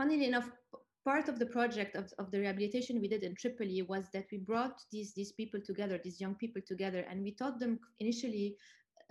funnily 0.00 0.24
enough, 0.24 0.48
part 1.04 1.28
of 1.28 1.38
the 1.38 1.44
project 1.44 1.94
of, 1.94 2.10
of 2.18 2.30
the 2.30 2.40
rehabilitation 2.40 3.00
we 3.02 3.08
did 3.08 3.22
in 3.22 3.34
Tripoli 3.34 3.82
was 3.82 4.04
that 4.14 4.24
we 4.32 4.38
brought 4.38 4.80
these, 4.90 5.12
these 5.12 5.32
people 5.32 5.60
together, 5.60 6.00
these 6.02 6.20
young 6.20 6.34
people 6.36 6.62
together, 6.66 7.04
and 7.10 7.22
we 7.22 7.32
taught 7.32 7.60
them 7.60 7.78
initially 7.98 8.56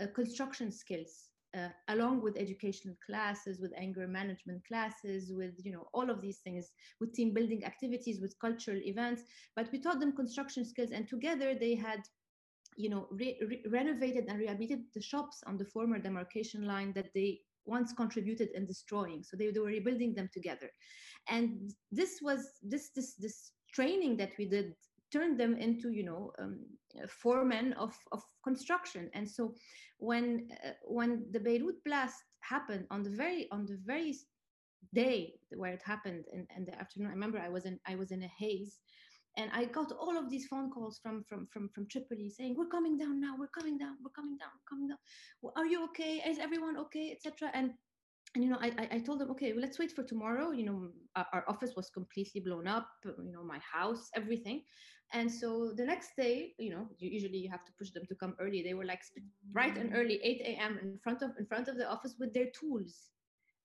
uh, 0.01 0.08
construction 0.15 0.72
skills. 0.72 1.29
Uh, 1.58 1.69
along 1.88 2.22
with 2.22 2.38
educational 2.38 2.93
classes 3.03 3.60
with 3.60 3.74
anger 3.75 4.08
management 4.08 4.62
classes 4.67 5.31
with 5.34 5.55
you 5.63 5.72
know 5.72 5.88
all 5.96 6.12
of 6.12 6.22
these 6.22 6.38
things 6.43 6.69
with 7.01 7.12
team 7.12 7.34
building 7.34 7.65
activities 7.65 8.22
with 8.22 8.39
cultural 8.39 8.79
events 8.84 9.24
but 9.55 9.67
we 9.72 9.81
taught 9.81 10.00
them 10.00 10.15
construction 10.15 10.63
skills 10.63 10.91
and 10.91 11.08
together 11.08 11.55
they 11.60 11.74
had 11.74 12.01
you 12.77 12.88
know 12.88 13.08
re- 13.10 13.39
re- 13.50 13.63
renovated 13.67 14.25
and 14.27 14.38
rehabilitated 14.38 14.86
the 14.93 15.01
shops 15.01 15.41
on 15.48 15.58
the 15.58 15.65
former 15.65 15.98
demarcation 15.98 16.67
line 16.67 16.93
that 16.93 17.10
they 17.15 17.39
once 17.66 17.94
contributed 17.94 18.50
in 18.56 18.66
destroying. 18.66 19.24
So 19.24 19.38
they, 19.38 19.51
they 19.51 19.60
were 19.60 19.68
rebuilding 19.68 20.16
them 20.16 20.30
together. 20.34 20.70
And 21.28 21.72
this 21.92 22.20
was 22.22 22.60
this 22.63 22.89
this 22.96 23.16
this 23.16 23.51
training 23.74 24.18
that 24.18 24.32
we 24.38 24.46
did 24.46 24.74
turned 25.12 25.39
them 25.39 25.56
into 25.58 25.89
you 25.92 26.04
know 26.04 26.32
um, 26.39 26.60
foremen 27.08 27.74
of, 27.74 27.96
of 28.12 28.22
construction 28.44 29.10
and 29.13 29.30
so 29.30 29.54
when 29.98 30.48
uh, 30.66 30.72
when 30.84 31.25
the 31.32 31.39
beirut 31.39 31.84
blast 31.84 32.16
happened 32.42 32.86
on 32.92 33.04
the 33.04 33.10
very 33.10 33.48
on 33.51 33.66
the 33.66 33.78
very 33.86 34.16
day 34.94 35.34
where 35.56 35.74
it 35.74 35.82
happened 35.84 36.25
in, 36.34 36.48
in 36.56 36.66
the 36.66 36.80
afternoon 36.80 37.10
i 37.10 37.13
remember 37.13 37.39
i 37.39 37.50
was 37.50 37.66
in 37.66 37.80
i 37.88 37.96
was 37.96 38.12
in 38.12 38.24
a 38.24 38.32
haze 38.38 38.80
and 39.38 39.50
I 39.53 39.65
got 39.65 39.91
all 39.91 40.17
of 40.17 40.29
these 40.29 40.48
phone 40.48 40.69
calls 40.71 41.00
from 41.01 41.24
from 41.27 41.48
from 41.51 41.69
from 41.74 41.88
Tripoli 41.88 42.29
saying 42.29 42.55
we're 42.57 42.67
coming 42.67 42.98
down 42.98 43.19
now, 43.19 43.36
we're 43.38 43.48
coming 43.48 43.77
down, 43.77 43.95
we're 44.03 44.12
coming 44.12 44.38
down, 44.38 44.50
we're 44.55 44.69
coming 44.69 44.88
down. 44.89 44.98
Are 45.55 45.65
you 45.65 45.83
okay? 45.86 46.21
Is 46.27 46.39
everyone 46.39 46.77
okay, 46.77 47.12
etc. 47.12 47.51
And 47.53 47.71
and 48.36 48.43
you 48.43 48.50
know, 48.51 48.59
I, 48.62 48.71
I 48.91 49.00
told 49.00 49.19
them, 49.19 49.31
okay, 49.31 49.53
well, 49.53 49.62
let's 49.62 49.79
wait 49.79 49.91
for 49.91 50.03
tomorrow. 50.03 50.51
You 50.51 50.65
know, 50.65 50.89
our, 51.15 51.25
our, 51.33 51.45
office 51.48 51.74
was 51.75 51.89
completely 51.89 52.41
blown 52.41 52.67
up. 52.67 52.88
You 53.03 53.31
know, 53.33 53.43
my 53.43 53.57
house, 53.59 54.12
everything. 54.15 54.62
And 55.13 55.31
so 55.31 55.71
the 55.75 55.83
next 55.83 56.12
day, 56.15 56.53
you 56.59 56.69
know, 56.69 56.88
you, 57.00 57.09
usually 57.09 57.39
you 57.39 57.50
have 57.50 57.65
to 57.65 57.71
push 57.79 57.89
them 57.89 58.03
to 58.07 58.13
come 58.13 58.36
early. 58.39 58.62
They 58.62 58.75
were 58.75 58.86
like 58.86 59.01
bright 59.51 59.77
and 59.77 59.95
early, 59.95 60.19
8 60.24 60.41
a.m. 60.41 60.79
in 60.83 61.00
front 61.03 61.24
of 61.24 61.31
in 61.39 61.48
front 61.48 61.67
of 61.67 61.77
the 61.77 61.89
office 61.89 62.15
with 62.19 62.31
their 62.33 62.51
tools, 62.59 63.09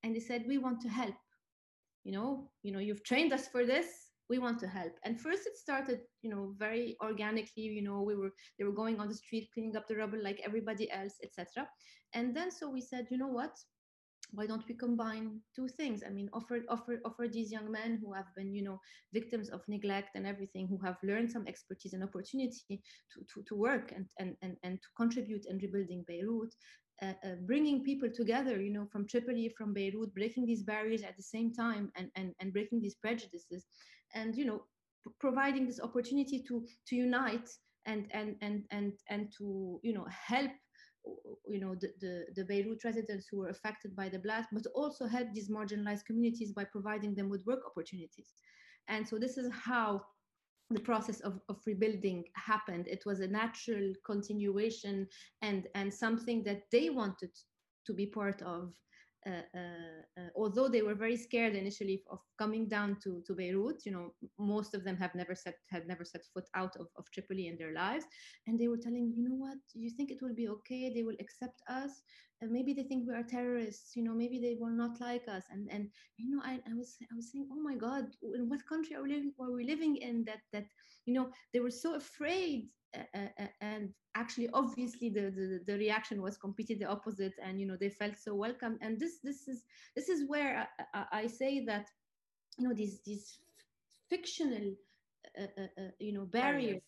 and 0.02 0.16
they 0.16 0.20
said, 0.20 0.44
we 0.48 0.56
want 0.56 0.80
to 0.82 0.88
help. 0.88 1.14
You 2.04 2.12
know, 2.12 2.50
you 2.62 2.72
know, 2.72 2.78
you've 2.78 3.04
trained 3.04 3.34
us 3.34 3.48
for 3.48 3.66
this 3.66 3.86
we 4.30 4.38
want 4.38 4.58
to 4.60 4.66
help. 4.66 4.92
And 5.04 5.20
first 5.20 5.46
it 5.46 5.56
started 5.56 6.00
you 6.22 6.30
know 6.30 6.54
very 6.58 6.96
organically 7.02 7.64
you 7.64 7.82
know 7.82 8.02
we 8.02 8.14
were 8.14 8.32
they 8.58 8.64
were 8.64 8.72
going 8.82 9.00
on 9.00 9.08
the 9.08 9.14
street 9.14 9.48
cleaning 9.52 9.76
up 9.76 9.86
the 9.88 9.96
rubble 9.96 10.22
like 10.22 10.40
everybody 10.44 10.90
else 10.90 11.14
etc 11.22 11.68
and 12.14 12.34
then 12.34 12.50
so 12.50 12.70
we 12.70 12.80
said 12.80 13.06
you 13.10 13.18
know 13.18 13.28
what? 13.28 13.56
Why 14.30 14.46
don't 14.46 14.66
we 14.66 14.74
combine 14.74 15.40
two 15.54 15.68
things? 15.68 16.02
I 16.04 16.10
mean 16.10 16.30
offer 16.32 16.60
offer 16.68 17.00
offer 17.04 17.28
these 17.28 17.52
young 17.52 17.70
men 17.70 18.00
who 18.02 18.12
have 18.14 18.34
been 18.34 18.54
you 18.54 18.64
know 18.64 18.80
victims 19.12 19.50
of 19.50 19.60
neglect 19.68 20.16
and 20.16 20.26
everything 20.26 20.66
who 20.66 20.78
have 20.84 20.96
learned 21.02 21.30
some 21.30 21.46
expertise 21.46 21.92
and 21.92 22.02
opportunity 22.02 22.80
to, 23.12 23.20
to, 23.32 23.42
to 23.48 23.54
work 23.54 23.92
and, 23.94 24.06
and, 24.18 24.34
and, 24.42 24.56
and 24.62 24.80
to 24.80 24.88
contribute 24.96 25.44
in 25.46 25.58
rebuilding 25.58 26.04
beirut 26.08 26.54
uh, 27.02 27.12
uh, 27.24 27.34
bringing 27.46 27.82
people 27.82 28.08
together, 28.08 28.62
you 28.62 28.72
know, 28.72 28.86
from 28.90 29.06
Tripoli, 29.06 29.52
from 29.58 29.74
Beirut, 29.74 30.14
breaking 30.14 30.46
these 30.46 30.62
barriers 30.62 31.02
at 31.02 31.16
the 31.16 31.22
same 31.22 31.52
time 31.52 31.90
and, 31.96 32.08
and, 32.14 32.32
and 32.40 32.52
breaking 32.52 32.80
these 32.80 32.94
prejudices 32.94 33.66
and, 34.14 34.36
you 34.36 34.44
know, 34.44 34.62
providing 35.20 35.66
this 35.66 35.80
opportunity 35.80 36.42
to, 36.48 36.64
to 36.88 36.96
unite 36.96 37.48
and, 37.86 38.06
and, 38.12 38.36
and, 38.40 38.64
and, 38.70 38.92
and 39.10 39.32
to, 39.38 39.80
you 39.82 39.92
know, 39.92 40.06
help 40.10 40.50
you 41.46 41.60
know 41.60 41.74
the, 41.74 41.92
the, 42.00 42.24
the 42.34 42.44
beirut 42.44 42.82
residents 42.84 43.26
who 43.30 43.38
were 43.38 43.48
affected 43.48 43.94
by 43.94 44.08
the 44.08 44.18
blast 44.18 44.48
but 44.52 44.66
also 44.74 45.06
help 45.06 45.28
these 45.34 45.50
marginalized 45.50 46.06
communities 46.06 46.52
by 46.52 46.64
providing 46.64 47.14
them 47.14 47.28
with 47.28 47.44
work 47.46 47.60
opportunities. 47.66 48.32
And 48.88 49.06
so 49.06 49.18
this 49.18 49.38
is 49.38 49.50
how 49.52 50.02
the 50.70 50.80
process 50.80 51.20
of, 51.20 51.40
of 51.48 51.60
rebuilding 51.66 52.24
happened. 52.34 52.88
It 52.88 53.04
was 53.04 53.20
a 53.20 53.26
natural 53.26 53.92
continuation 54.04 55.06
and 55.42 55.68
and 55.74 55.92
something 55.92 56.42
that 56.44 56.62
they 56.72 56.90
wanted 56.90 57.30
to 57.86 57.92
be 57.92 58.06
part 58.06 58.40
of 58.42 58.72
Uh, 59.26 59.40
uh, 59.56 60.20
uh, 60.20 60.28
although 60.36 60.68
they 60.68 60.82
were 60.82 60.94
very 60.94 61.16
scared 61.16 61.54
initially 61.54 62.02
of 62.10 62.18
coming 62.38 62.68
down 62.68 62.94
to, 63.02 63.22
to 63.26 63.34
Beirut, 63.34 63.86
you 63.86 63.92
know, 63.92 64.12
most 64.38 64.74
of 64.74 64.84
them 64.84 64.98
have 64.98 65.14
never 65.14 65.34
set 65.34 65.54
had 65.70 65.86
never 65.86 66.04
set 66.04 66.20
foot 66.34 66.44
out 66.54 66.76
of, 66.76 66.88
of 66.98 67.10
Tripoli 67.10 67.46
in 67.46 67.56
their 67.56 67.72
lives, 67.72 68.04
and 68.46 68.58
they 68.58 68.68
were 68.68 68.76
telling, 68.76 69.14
you 69.16 69.26
know 69.26 69.34
what, 69.34 69.56
you 69.72 69.88
think 69.88 70.10
it 70.10 70.20
will 70.20 70.34
be 70.34 70.48
okay? 70.48 70.92
They 70.92 71.04
will 71.04 71.16
accept 71.20 71.62
us, 71.70 72.02
and 72.42 72.50
maybe 72.50 72.74
they 72.74 72.82
think 72.82 73.08
we 73.08 73.14
are 73.14 73.22
terrorists, 73.22 73.96
you 73.96 74.02
know, 74.04 74.12
maybe 74.12 74.38
they 74.38 74.56
will 74.60 74.76
not 74.76 75.00
like 75.00 75.26
us, 75.26 75.44
and 75.50 75.68
and 75.70 75.88
you 76.18 76.28
know, 76.28 76.42
I, 76.44 76.60
I 76.70 76.74
was 76.74 76.96
I 77.10 77.14
was 77.16 77.32
saying, 77.32 77.48
oh 77.50 77.62
my 77.62 77.76
God, 77.76 78.04
in 78.22 78.50
what 78.50 78.66
country 78.68 78.94
are 78.94 79.02
we 79.02 79.14
living? 79.14 79.32
Are 79.40 79.52
we 79.52 79.64
living 79.64 79.96
in 79.96 80.24
that 80.24 80.40
that 80.52 80.66
you 81.06 81.14
know 81.14 81.28
they 81.52 81.60
were 81.60 81.70
so 81.70 81.94
afraid 81.94 82.68
and 83.60 83.90
actually 84.14 84.48
obviously 84.52 85.08
the, 85.08 85.30
the, 85.30 85.60
the 85.66 85.78
reaction 85.78 86.22
was 86.22 86.36
completely 86.36 86.76
the 86.76 86.84
opposite 86.84 87.34
and 87.42 87.60
you 87.60 87.66
know 87.66 87.76
they 87.78 87.88
felt 87.88 88.16
so 88.16 88.34
welcome. 88.34 88.78
And 88.80 88.98
this 88.98 89.18
this 89.22 89.48
is 89.48 89.64
this 89.96 90.08
is 90.08 90.28
where 90.28 90.68
i, 90.94 91.04
I 91.12 91.26
say 91.26 91.64
that 91.66 91.86
you 92.58 92.68
know 92.68 92.74
these 92.74 93.00
these 93.04 93.38
fictional 94.08 94.74
uh, 95.38 95.42
uh, 95.58 95.82
uh, 95.82 95.90
you 95.98 96.12
know 96.12 96.24
barriers. 96.26 96.82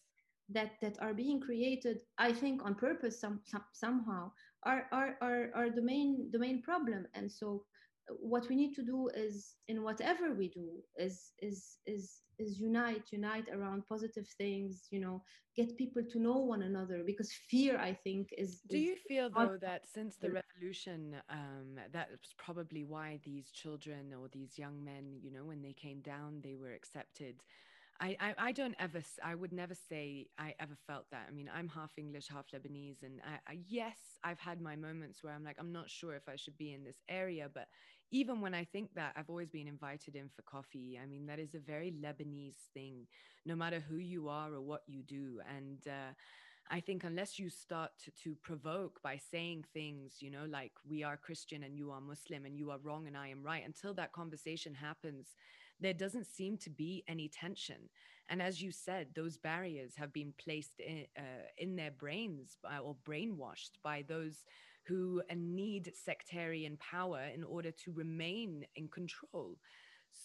that 0.49 0.73
that 0.81 0.97
are 1.01 1.13
being 1.13 1.41
created 1.41 1.99
i 2.19 2.33
think 2.33 2.63
on 2.65 2.75
purpose 2.75 3.21
some, 3.21 3.41
some 3.45 3.65
somehow 3.73 4.31
are, 4.65 4.87
are 4.93 5.17
are 5.21 5.51
are 5.55 5.71
the 5.71 5.83
main 5.83 6.29
the 6.33 6.39
main 6.39 6.61
problem. 6.63 7.07
And 7.15 7.31
so 7.31 7.65
what 8.09 8.49
we 8.49 8.55
need 8.55 8.75
to 8.75 8.83
do 8.83 9.09
is 9.15 9.57
in 9.69 9.83
whatever 9.83 10.33
we 10.35 10.49
do 10.49 10.69
is 10.97 11.33
is 11.41 11.79
is 11.87 12.23
is 12.39 12.61
unite 12.61 13.05
unite 13.11 13.49
around 13.53 13.87
positive 13.89 14.27
things 14.39 14.87
you 14.91 15.01
know 15.01 15.23
get 15.57 15.77
people 15.77 16.03
to 16.09 16.21
know 16.21 16.37
one 16.39 16.63
another 16.63 17.03
because 17.05 17.33
fear 17.51 17.79
i 17.79 17.93
think 17.93 18.29
is 18.39 18.61
do 18.69 18.77
is 18.77 18.83
you 18.83 18.97
feel 19.09 19.29
though 19.31 19.57
that 19.61 19.87
since 19.87 20.17
the 20.17 20.31
revolution 20.31 21.17
um 21.31 21.79
that's 21.93 22.33
probably 22.39 22.85
why 22.85 23.19
these 23.25 23.51
children 23.51 24.13
or 24.15 24.29
these 24.33 24.59
young 24.59 24.85
men 24.85 25.19
you 25.21 25.33
know 25.33 25.45
when 25.45 25.63
they 25.63 25.73
came 25.73 26.01
down 26.01 26.41
they 26.43 26.55
were 26.55 26.73
accepted 26.73 27.43
I, 28.01 28.17
I, 28.21 28.35
I 28.39 28.53
don't 28.53 28.75
ever 28.79 29.01
I 29.25 29.35
would 29.35 29.53
never 29.53 29.75
say 29.75 30.27
I 30.39 30.55
ever 30.61 30.75
felt 30.87 31.07
that. 31.11 31.27
I 31.29 31.33
mean, 31.33 31.51
I'm 31.55 31.69
half 31.69 31.93
English, 31.97 32.29
half 32.29 32.47
Lebanese, 32.55 33.03
and 33.03 33.21
I, 33.25 33.53
I, 33.53 33.59
yes, 33.67 33.99
I've 34.23 34.39
had 34.39 34.61
my 34.61 34.77
moments 34.77 35.23
where 35.23 35.33
I'm 35.33 35.45
like, 35.45 35.57
I'm 35.59 35.73
not 35.73 35.89
sure 35.89 36.15
if 36.15 36.29
I 36.29 36.37
should 36.37 36.57
be 36.59 36.73
in 36.75 36.85
this 36.85 36.99
area, 37.09 37.49
but 37.53 37.69
even 38.11 38.41
when 38.41 38.55
I 38.55 38.65
think 38.65 38.95
that, 38.95 39.13
I've 39.17 39.29
always 39.29 39.51
been 39.51 39.67
invited 39.67 40.15
in 40.15 40.29
for 40.29 40.43
coffee. 40.43 40.99
I 41.03 41.07
mean, 41.07 41.27
that 41.27 41.39
is 41.39 41.55
a 41.55 41.59
very 41.59 41.93
Lebanese 41.93 42.69
thing, 42.73 43.07
no 43.45 43.57
matter 43.57 43.81
who 43.81 43.97
you 43.97 44.29
are 44.29 44.55
or 44.55 44.61
what 44.61 44.83
you 44.87 45.03
do. 45.03 45.41
And 45.57 45.79
uh, 45.87 46.13
I 46.71 46.81
think 46.81 47.05
unless 47.05 47.39
you 47.39 47.49
start 47.49 47.91
to, 48.05 48.11
to, 48.23 48.37
provoke 48.43 49.01
by 49.03 49.19
saying 49.31 49.65
things, 49.73 50.17
you 50.21 50.31
know, 50.31 50.47
like 50.49 50.73
we 50.89 51.03
are 51.03 51.17
Christian 51.17 51.63
and 51.63 51.77
you 51.77 51.91
are 51.91 52.01
Muslim 52.01 52.45
and 52.45 52.57
you 52.57 52.71
are 52.71 52.79
wrong 52.83 53.07
and 53.07 53.17
I 53.17 53.29
am 53.29 53.43
right, 53.43 53.65
until 53.65 53.95
that 53.95 54.13
conversation 54.13 54.75
happens, 54.75 55.35
there 55.81 55.95
doesn't 55.95 56.27
seem 56.27 56.57
to 56.59 56.71
be 56.71 57.05
any 57.07 57.29
tension. 57.29 57.89
And 58.29 58.43
as 58.43 58.61
you 58.61 58.73
said, 58.73 59.09
those 59.15 59.37
barriers 59.37 59.95
have 59.97 60.13
been 60.13 60.33
placed 60.39 60.81
in, 60.81 61.07
uh, 61.17 61.47
in 61.59 61.77
their 61.77 61.93
brains 61.93 62.57
by, 62.63 62.79
or 62.79 62.97
brainwashed 63.07 63.79
by 63.85 64.05
those 64.09 64.45
who 64.87 65.23
need 65.35 65.93
sectarian 65.95 66.77
power 66.79 67.23
in 67.35 67.43
order 67.43 67.71
to 67.71 67.93
remain 67.93 68.65
in 68.77 68.89
control. 68.89 69.57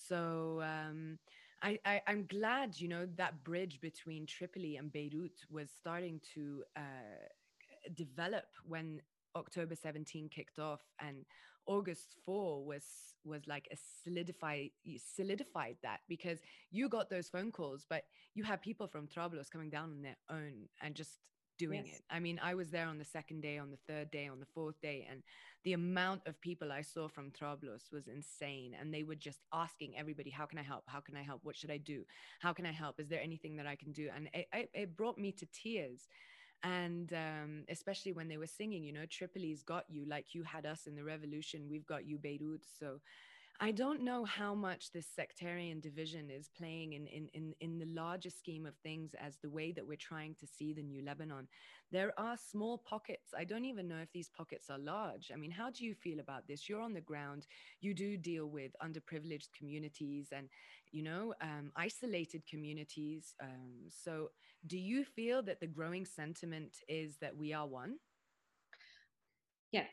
So 0.08 0.62
um, 0.64 1.18
I, 1.62 1.80
I, 1.86 2.02
am 2.08 2.26
glad, 2.28 2.80
you 2.80 2.88
know, 2.88 3.08
that 3.18 3.44
bridge 3.44 3.80
between 3.82 4.26
Tripoli 4.26 4.78
and 4.78 4.92
Beirut 4.92 5.40
was 5.50 5.70
starting 5.76 6.22
to 6.34 6.64
uh, 6.78 7.92
develop 7.96 8.46
when 8.66 9.02
October 9.36 9.76
17 9.76 10.30
kicked 10.30 10.60
off 10.60 10.82
and 11.00 11.26
August 11.68 12.16
4 12.26 12.66
was 12.66 12.84
was 13.24 13.46
like 13.48 13.68
a 13.72 13.78
solidify 14.04 14.66
solidified 14.98 15.78
that 15.84 16.00
because 16.10 16.40
you 16.72 16.90
got 16.90 17.10
those 17.10 17.30
phone 17.30 17.52
calls 17.52 17.86
but 17.88 18.04
you 18.34 18.44
have 18.44 18.62
people 18.62 18.88
from 18.88 19.08
Trablus 19.08 19.50
coming 19.50 19.70
down 19.70 19.92
on 19.92 20.02
their 20.02 20.18
own 20.30 20.68
and 20.82 20.96
just 20.96 21.20
doing 21.66 21.86
yes. 21.86 21.96
it. 21.98 22.02
I 22.10 22.20
mean, 22.20 22.40
I 22.44 22.56
was 22.56 22.70
there 22.72 22.88
on 22.88 22.98
the 22.98 23.06
second 23.06 23.42
day, 23.42 23.58
on 23.58 23.70
the 23.70 23.78
third 23.88 24.12
day, 24.12 24.28
on 24.28 24.40
the 24.40 24.46
fourth 24.54 24.80
day, 24.82 25.08
and 25.10 25.22
the 25.64 25.74
amount 25.74 26.22
of 26.26 26.42
people 26.42 26.72
I 26.72 26.82
saw 26.82 27.08
from 27.08 27.32
Trablus 27.32 27.92
was 27.92 28.08
insane. 28.08 28.76
And 28.80 28.94
they 28.94 29.04
were 29.04 29.16
just 29.16 29.42
asking 29.54 29.98
everybody, 29.98 30.30
How 30.30 30.46
can 30.46 30.58
I 30.60 30.64
help? 30.64 30.84
How 30.88 31.00
can 31.00 31.16
I 31.16 31.22
help? 31.22 31.42
What 31.44 31.56
should 31.56 31.72
I 31.72 31.78
do? 31.78 32.04
How 32.40 32.54
can 32.54 32.66
I 32.66 32.72
help? 32.72 33.00
Is 33.00 33.10
there 33.10 33.22
anything 33.22 33.56
that 33.58 33.68
I 33.68 33.76
can 33.76 33.92
do? 33.92 34.10
And 34.16 34.30
it, 34.34 34.48
it, 34.54 34.70
it 34.74 34.98
brought 34.98 35.18
me 35.18 35.32
to 35.34 35.46
tears. 35.54 36.08
And 36.64 37.12
um, 37.14 37.64
especially 37.70 38.14
when 38.14 38.28
they 38.28 38.38
were 38.38 38.48
singing, 38.48 38.84
you 38.84 38.94
know, 38.94 39.06
Tripoli's 39.08 39.64
got 39.64 39.86
you, 39.90 40.06
like 40.06 40.36
you 40.36 40.44
had 40.44 40.66
us 40.66 40.86
in 40.86 40.96
the 40.96 41.04
revolution, 41.04 41.68
we've 41.70 41.88
got 41.88 42.06
you, 42.06 42.20
Beirut. 42.20 42.66
So 42.80 43.00
I 43.64 43.70
don't 43.70 44.02
know 44.02 44.26
how 44.26 44.56
much 44.56 44.92
this 44.92 45.06
sectarian 45.06 45.82
division 45.82 46.32
is 46.32 46.50
playing 46.58 46.94
in, 46.94 47.06
in, 47.06 47.30
in, 47.36 47.54
in 47.62 47.78
the 47.78 47.86
larger 47.86 48.32
scheme 48.32 48.66
of 48.66 48.76
things 48.78 49.14
as 49.22 49.38
the 49.38 49.52
way 49.52 49.72
that 49.72 49.86
we're 49.86 49.98
trying 49.98 50.34
to 50.40 50.48
see 50.48 50.74
the 50.74 50.82
new 50.82 51.04
Lebanon. 51.06 51.48
There 51.92 52.12
are 52.18 52.38
small 52.38 52.80
pockets. 52.80 53.36
I 53.38 53.44
don't 53.44 53.66
even 53.66 53.88
know 53.88 54.00
if 54.00 54.12
these 54.12 54.32
pockets 54.36 54.72
are 54.72 54.80
large. 54.80 55.30
I 55.32 55.38
mean, 55.38 55.52
how 55.52 55.70
do 55.70 55.86
you 55.86 55.94
feel 55.94 56.20
about 56.20 56.48
this? 56.48 56.68
You're 56.68 56.82
on 56.82 56.96
the 56.96 57.02
ground, 57.02 57.46
you 57.82 57.94
do 57.94 58.18
deal 58.18 58.48
with 58.48 58.72
underprivileged 58.84 59.50
communities 59.56 60.30
and, 60.36 60.50
you 60.92 61.04
know, 61.04 61.36
um, 61.40 61.72
isolated 61.76 62.48
communities. 62.50 63.36
Um, 63.44 63.92
so, 63.92 64.30
do 64.66 64.80
you 64.80 65.06
feel 65.06 65.44
that 65.44 65.60
the 65.60 65.68
growing 65.68 66.06
sentiment 66.06 66.78
is 66.88 67.18
that 67.22 67.38
we 67.38 67.54
are 67.54 67.68
one? 67.68 67.98
Yeah, 69.72 69.86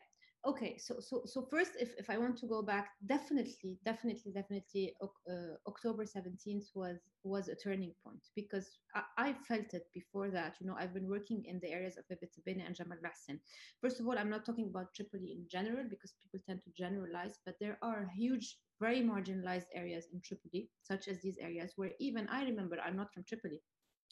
okay 0.46 0.78
so 0.78 1.00
so 1.00 1.22
so 1.26 1.42
first 1.42 1.72
if, 1.80 1.90
if 1.98 2.08
i 2.08 2.16
want 2.16 2.36
to 2.36 2.46
go 2.46 2.62
back 2.62 2.90
definitely 3.06 3.76
definitely 3.84 4.30
definitely 4.32 4.94
uh, 5.02 5.56
october 5.66 6.04
17th 6.04 6.66
was 6.76 6.98
was 7.24 7.48
a 7.48 7.56
turning 7.56 7.92
point 8.04 8.22
because 8.36 8.78
I, 8.94 9.02
I, 9.18 9.32
felt 9.32 9.74
it 9.74 9.86
before 9.92 10.30
that 10.30 10.54
you 10.60 10.66
know 10.66 10.76
i've 10.78 10.94
been 10.94 11.08
working 11.08 11.44
in 11.44 11.58
the 11.60 11.70
areas 11.70 11.96
of 11.96 12.04
Bibit 12.08 12.30
and 12.64 12.74
Jabal 12.74 12.98
Mohsen 13.04 13.40
first 13.80 13.98
of 13.98 14.06
all 14.06 14.16
i'm 14.16 14.30
not 14.30 14.46
talking 14.46 14.68
about 14.70 14.94
tripoli 14.94 15.32
in 15.32 15.44
general 15.50 15.84
because 15.90 16.14
people 16.22 16.38
tend 16.46 16.62
to 16.62 16.70
generalize 16.70 17.38
but 17.44 17.56
there 17.60 17.78
are 17.82 18.08
huge 18.16 18.58
very 18.80 19.00
marginalized 19.00 19.66
areas 19.74 20.06
in 20.12 20.20
tripoli 20.20 20.70
such 20.82 21.08
as 21.08 21.20
these 21.20 21.38
areas 21.40 21.72
where 21.74 21.90
even 21.98 22.28
i 22.28 22.44
remember 22.44 22.76
i'm 22.84 22.96
not 22.96 23.12
from 23.12 23.24
tripoli 23.24 23.60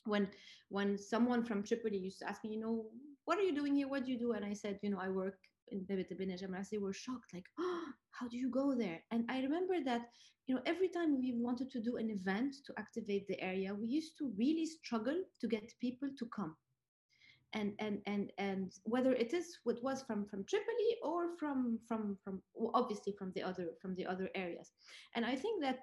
when 0.07 0.29
when 0.71 0.99
someone 0.99 1.45
from 1.45 1.63
tripoli 1.63 1.99
used 1.99 2.19
to 2.19 2.29
ask 2.29 2.43
me 2.43 2.51
you 2.51 2.61
know 2.61 2.87
what 3.27 3.39
are 3.39 3.43
you 3.43 3.57
doing 3.57 3.75
here? 3.75 3.89
What 3.89 4.07
do 4.07 4.13
you 4.13 4.19
do? 4.19 4.33
And 4.33 4.45
i 4.45 4.53
said 4.53 4.79
you 4.83 4.91
know 4.91 5.01
i 5.01 5.09
work 5.09 5.39
in 5.69 5.81
Bebet 5.81 6.17
Benajamas, 6.19 6.71
they 6.71 6.79
were 6.79 6.93
shocked, 6.93 7.33
like, 7.35 7.47
oh, 7.59 7.85
how 8.11 8.29
do 8.29 8.37
you 8.37 8.51
go 8.51 8.75
there? 8.75 9.03
And 9.11 9.25
I 9.31 9.41
remember 9.41 9.83
that, 9.85 10.03
you 10.47 10.55
know, 10.55 10.63
every 10.67 10.89
time 10.89 11.19
we 11.19 11.35
wanted 11.37 11.71
to 11.73 11.81
do 11.81 11.97
an 11.97 12.11
event 12.11 12.57
to 12.67 12.73
activate 12.79 13.27
the 13.29 13.41
area, 13.41 13.75
we 13.75 13.87
used 13.87 14.17
to 14.19 14.33
really 14.37 14.67
struggle 14.67 15.17
to 15.41 15.49
get 15.49 15.73
people 15.81 16.09
to 16.19 16.27
come. 16.27 16.57
And 17.53 17.75
and 17.79 18.01
and 18.07 18.33
and 18.39 18.73
whether 18.85 19.13
it 19.13 19.33
is 19.33 19.59
what 19.63 19.83
was 19.83 20.03
from 20.03 20.27
from 20.27 20.45
Tripoli 20.45 20.97
or 21.03 21.37
from 21.39 21.79
from 21.87 22.19
from 22.23 22.43
obviously 22.75 23.15
from 23.17 23.33
the 23.35 23.43
other 23.43 23.69
from 23.81 23.95
the 23.95 24.05
other 24.05 24.29
areas, 24.35 24.73
and 25.15 25.25
I 25.25 25.37
think 25.37 25.63
that 25.63 25.79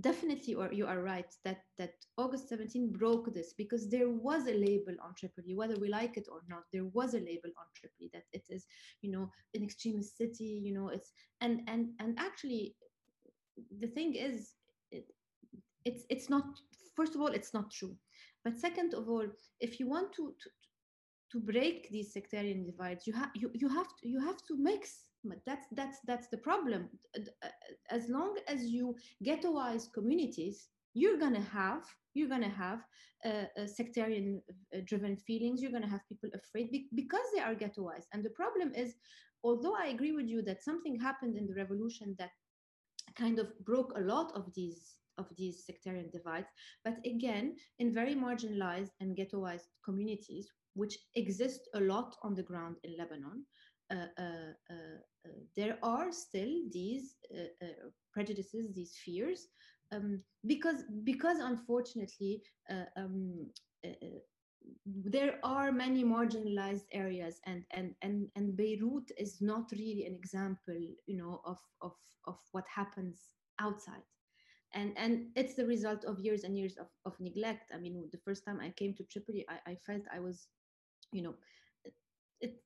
definitely 0.00 0.54
or 0.54 0.70
you 0.70 0.86
are 0.86 1.00
right 1.02 1.34
that 1.44 1.62
that 1.78 1.94
august 2.18 2.48
17 2.50 2.92
broke 2.92 3.32
this 3.32 3.54
because 3.56 3.88
there 3.88 4.10
was 4.10 4.46
a 4.46 4.52
label 4.52 4.94
on 5.02 5.14
tripoli 5.16 5.54
whether 5.54 5.76
we 5.80 5.88
like 5.88 6.18
it 6.18 6.28
or 6.30 6.40
not 6.46 6.64
there 6.72 6.84
was 6.92 7.14
a 7.14 7.20
label 7.20 7.48
on 7.58 7.66
tripoli 7.74 8.10
that 8.12 8.24
it 8.34 8.44
is 8.50 8.66
you 9.00 9.10
know 9.10 9.30
an 9.54 9.62
extremist 9.62 10.16
city 10.18 10.60
you 10.62 10.74
know 10.74 10.88
it's 10.88 11.12
and 11.40 11.62
and 11.68 11.88
and 12.00 12.18
actually 12.18 12.76
the 13.80 13.86
thing 13.86 14.14
is 14.14 14.54
it, 14.90 15.06
it's 15.84 16.04
it's 16.10 16.28
not 16.28 16.44
first 16.94 17.14
of 17.14 17.20
all 17.20 17.28
it's 17.28 17.54
not 17.54 17.70
true. 17.70 17.96
But 18.44 18.58
second 18.58 18.94
of 18.94 19.08
all 19.08 19.26
if 19.60 19.80
you 19.80 19.88
want 19.88 20.12
to 20.14 20.34
to, 20.42 20.48
to 21.32 21.40
break 21.40 21.90
these 21.90 22.12
sectarian 22.12 22.64
divides 22.64 23.06
you 23.06 23.12
have 23.12 23.30
you, 23.34 23.50
you 23.54 23.68
have 23.68 23.88
to 23.98 24.08
you 24.08 24.20
have 24.20 24.38
to 24.48 24.56
mix 24.56 25.04
but 25.28 25.38
that's 25.46 25.66
that's 25.72 25.98
that's 26.06 26.28
the 26.28 26.38
problem. 26.38 26.88
As 27.90 28.08
long 28.08 28.36
as 28.48 28.64
you 28.64 28.96
ghettoize 29.24 29.92
communities 29.92 30.68
you're 30.94 31.18
to 31.18 31.40
have 31.40 31.84
you're 32.14 32.28
to 32.28 32.48
have 32.48 32.80
uh, 33.24 33.44
uh, 33.60 33.66
sectarian 33.66 34.42
uh, 34.74 34.78
driven 34.86 35.16
feelings. 35.16 35.62
You're 35.62 35.70
to 35.80 35.88
have 35.88 36.08
people 36.08 36.30
afraid 36.34 36.70
be- 36.72 36.88
because 36.94 37.26
they 37.34 37.40
are 37.40 37.54
ghettoized. 37.54 38.06
And 38.12 38.24
the 38.24 38.30
problem 38.30 38.72
is 38.74 38.94
although 39.44 39.74
i 39.74 39.86
agree 39.86 40.12
with 40.12 40.26
you 40.26 40.42
that 40.42 40.62
something 40.62 40.98
happened 40.98 41.36
in 41.36 41.46
the 41.46 41.54
revolution 41.54 42.14
that 42.18 42.30
kind 43.16 43.38
of 43.38 43.46
broke 43.64 43.92
a 43.96 44.00
lot 44.00 44.32
of 44.34 44.52
these 44.54 44.96
of 45.18 45.26
these 45.36 45.64
sectarian 45.64 46.10
divides 46.10 46.48
but 46.84 46.94
again 47.04 47.56
in 47.78 47.92
very 47.94 48.14
marginalized 48.14 48.90
and 49.00 49.16
ghettoized 49.16 49.68
communities 49.84 50.48
which 50.74 50.98
exist 51.16 51.60
a 51.74 51.80
lot 51.80 52.16
on 52.22 52.34
the 52.34 52.42
ground 52.42 52.76
in 52.84 52.96
lebanon 52.96 52.98
uh, 52.98 53.16
uh, 53.18 53.36
uh, 53.38 53.67
Uh, 53.90 54.06
uh, 54.18 54.52
uh, 54.70 55.30
there 55.56 55.78
are 55.82 56.12
still 56.12 56.52
these 56.72 57.16
prejudices, 58.12 58.72
these 58.74 58.96
fears, 59.04 59.48
um, 59.92 60.22
because 60.46 60.84
because 61.04 61.38
unfortunately 61.38 62.42
um, 62.96 63.46
there 64.84 65.38
are 65.44 65.72
many 65.72 66.04
marginalized 66.04 66.86
areas 66.92 67.40
and, 67.46 67.64
and 67.70 67.94
and 68.02 68.28
and 68.36 68.56
beirut 68.56 69.10
is 69.18 69.40
not 69.40 69.70
really 69.72 70.04
an 70.06 70.14
example 70.14 70.78
you 71.06 71.16
know 71.16 71.40
of 71.44 71.58
of 71.82 71.94
of 72.26 72.36
what 72.52 72.64
happens 72.74 73.34
outside. 73.60 74.04
And 74.74 74.92
and 74.96 75.28
it's 75.36 75.54
the 75.54 75.66
result 75.66 76.04
of 76.04 76.20
years 76.20 76.44
and 76.44 76.56
years 76.58 76.76
of, 76.76 76.88
of 77.06 77.18
neglect. 77.20 77.72
I 77.74 77.78
mean 77.78 78.08
the 78.12 78.18
first 78.18 78.44
time 78.44 78.60
i 78.60 78.70
came 78.70 78.94
to 78.94 79.04
tripoli 79.04 79.46
i, 79.48 79.72
I 79.72 79.74
felt 79.76 80.02
i 80.12 80.20
was 80.20 80.48
you 81.12 81.22
know 81.22 81.34
it, 82.40 82.62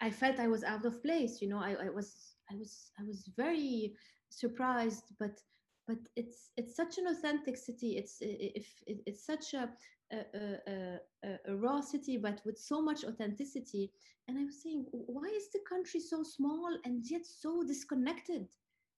I 0.00 0.10
felt 0.10 0.38
I 0.38 0.48
was 0.48 0.64
out 0.64 0.84
of 0.84 1.02
place. 1.02 1.40
You 1.42 1.48
know, 1.48 1.58
I, 1.58 1.76
I 1.86 1.90
was 1.90 2.36
I 2.50 2.56
was 2.56 2.90
I 2.98 3.02
was 3.04 3.28
very 3.36 3.94
surprised, 4.30 5.04
but 5.18 5.40
but 5.86 5.98
it's 6.16 6.50
it's 6.56 6.76
such 6.76 6.98
an 6.98 7.06
authentic 7.08 7.56
city. 7.56 7.96
It's 7.96 8.18
if 8.20 8.82
it, 8.86 8.98
it's 9.06 9.24
such 9.24 9.54
a 9.54 9.70
a, 10.12 10.16
a, 10.34 10.98
a, 11.24 11.38
a, 11.48 11.56
raw 11.56 11.80
city, 11.80 12.16
but 12.16 12.40
with 12.44 12.58
so 12.58 12.80
much 12.80 13.04
authenticity. 13.04 13.90
And 14.26 14.38
I 14.38 14.44
was 14.44 14.62
saying, 14.62 14.86
why 14.90 15.28
is 15.28 15.50
the 15.52 15.60
country 15.68 16.00
so 16.00 16.22
small 16.22 16.78
and 16.84 17.04
yet 17.10 17.26
so 17.26 17.62
disconnected? 17.62 18.48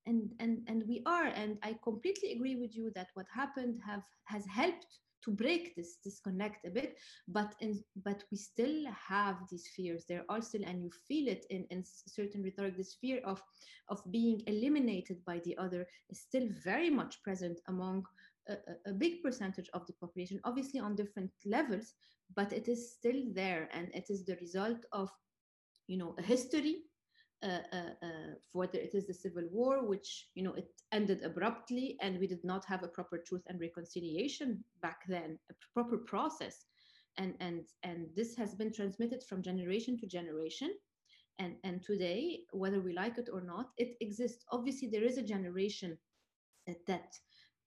And 0.07 0.33
and 0.41 0.63
and 0.67 0.85
we 0.89 1.03
are. 1.07 1.27
And 1.27 1.59
I 1.63 1.77
completely 1.83 2.33
agree 2.33 2.57
with 2.57 2.75
you 2.77 2.91
that 2.95 3.09
what 3.15 3.27
happened 3.35 3.81
have 3.87 4.03
has 4.25 4.47
helped 4.47 4.99
to 5.25 5.31
break 5.31 5.75
this 5.77 5.97
disconnect 6.03 6.67
a 6.67 6.71
bit 6.71 6.97
but 7.29 7.55
in 7.61 7.83
but 8.05 8.25
we 8.31 8.37
still 8.37 8.85
have 8.87 9.37
these 9.51 9.69
fears. 9.75 10.05
There 10.09 10.25
are 10.29 10.43
still 10.43 10.65
and 10.65 10.83
you 10.83 10.91
feel 11.09 11.29
it 11.29 11.47
in, 11.51 11.67
in 11.71 11.85
certain 11.85 12.43
rhetoric 12.43 12.77
this 12.77 12.95
fear 13.01 13.21
of 13.25 13.43
of 13.89 14.01
being 14.11 14.43
eliminated 14.47 15.25
by 15.25 15.41
the 15.45 15.57
other 15.59 15.87
is 16.09 16.21
still 16.21 16.49
very 16.65 16.91
much 16.91 17.23
present 17.23 17.61
among 17.69 18.05
a, 18.49 18.57
a 18.87 18.93
big 18.93 19.23
percentage 19.23 19.69
of 19.75 19.87
the 19.87 19.93
population 19.95 20.41
obviously 20.45 20.81
on 20.81 20.97
different 20.97 21.31
levels 21.45 21.95
but 22.35 22.53
it 22.53 22.69
is 22.69 22.93
still 22.93 23.23
there 23.35 23.69
and 23.73 23.89
it 23.95 24.07
is 24.09 24.25
the 24.25 24.37
result 24.37 24.85
of 24.93 25.11
you 25.87 25.99
know 25.99 26.15
a 26.19 26.23
history 26.23 26.85
uh, 27.43 27.63
uh, 27.73 28.07
uh, 28.07 28.35
whether 28.53 28.79
it 28.79 28.95
is 28.95 29.07
the 29.07 29.15
civil 29.15 29.45
war, 29.51 29.83
which 29.83 30.29
you 30.35 30.43
know 30.43 30.53
it 30.53 30.69
ended 30.93 31.23
abruptly, 31.23 31.97
and 32.03 32.19
we 32.19 32.27
did 32.27 32.45
not 32.45 32.65
have 32.67 32.83
a 32.83 32.89
proper 32.89 33.17
truth 33.17 33.43
and 33.47 33.59
reconciliation 33.61 34.63
back 34.83 35.01
then, 35.09 35.39
a 35.51 35.55
proper 35.73 35.97
process, 35.97 36.67
and 37.17 37.35
and 37.41 37.63
and 37.83 38.09
this 38.15 38.37
has 38.37 38.55
been 38.55 38.71
transmitted 38.71 39.23
from 39.23 39.43
generation 39.43 39.99
to 39.99 40.07
generation, 40.07 40.71
and 41.39 41.55
and 41.65 41.83
today, 41.83 42.41
whether 42.53 42.81
we 42.81 42.93
like 42.93 43.17
it 43.17 43.31
or 43.33 43.41
not, 43.41 43.71
it 43.79 43.97
exists. 44.01 44.45
Obviously, 44.53 44.89
there 44.89 45.05
is 45.05 45.17
a 45.17 45.23
generation 45.23 45.97
that 46.87 47.15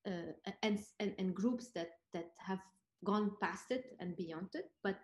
uh, 0.06 0.34
and, 0.62 0.80
and 1.00 1.16
and 1.18 1.34
groups 1.34 1.70
that 1.74 1.92
that 2.14 2.30
have 2.38 2.60
gone 3.04 3.32
past 3.42 3.72
it 3.72 3.96
and 4.00 4.16
beyond 4.16 4.50
it, 4.54 4.70
but 4.84 5.00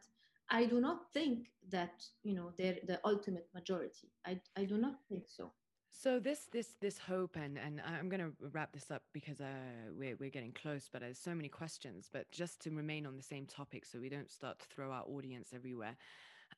I 0.50 0.66
do 0.66 0.80
not 0.80 1.12
think 1.14 1.48
that 1.70 2.04
you 2.24 2.34
know 2.34 2.52
they're 2.58 2.78
the 2.86 3.00
ultimate 3.06 3.48
majority. 3.54 4.10
I 4.26 4.40
I 4.58 4.66
do 4.66 4.78
not 4.78 4.96
think 5.08 5.26
so. 5.28 5.52
So 5.92 6.20
this 6.20 6.48
this 6.52 6.76
this 6.80 6.98
hope 6.98 7.36
and 7.36 7.58
and 7.58 7.82
I'm 7.86 8.10
going 8.10 8.22
to 8.22 8.32
wrap 8.52 8.72
this 8.72 8.90
up 8.92 9.04
because 9.14 9.42
uh, 9.42 9.92
we're 9.98 10.16
we're 10.16 10.30
getting 10.30 10.54
close, 10.54 10.90
but 10.92 11.02
there's 11.02 11.20
so 11.20 11.36
many 11.36 11.50
questions. 11.50 12.10
But 12.12 12.32
just 12.32 12.62
to 12.62 12.72
remain 12.72 13.06
on 13.06 13.18
the 13.18 13.24
same 13.24 13.46
topic, 13.46 13.86
so 13.86 14.00
we 14.00 14.10
don't 14.10 14.32
start 14.32 14.60
to 14.60 14.66
throw 14.68 14.92
our 14.92 15.04
audience 15.04 15.50
everywhere. 15.54 15.98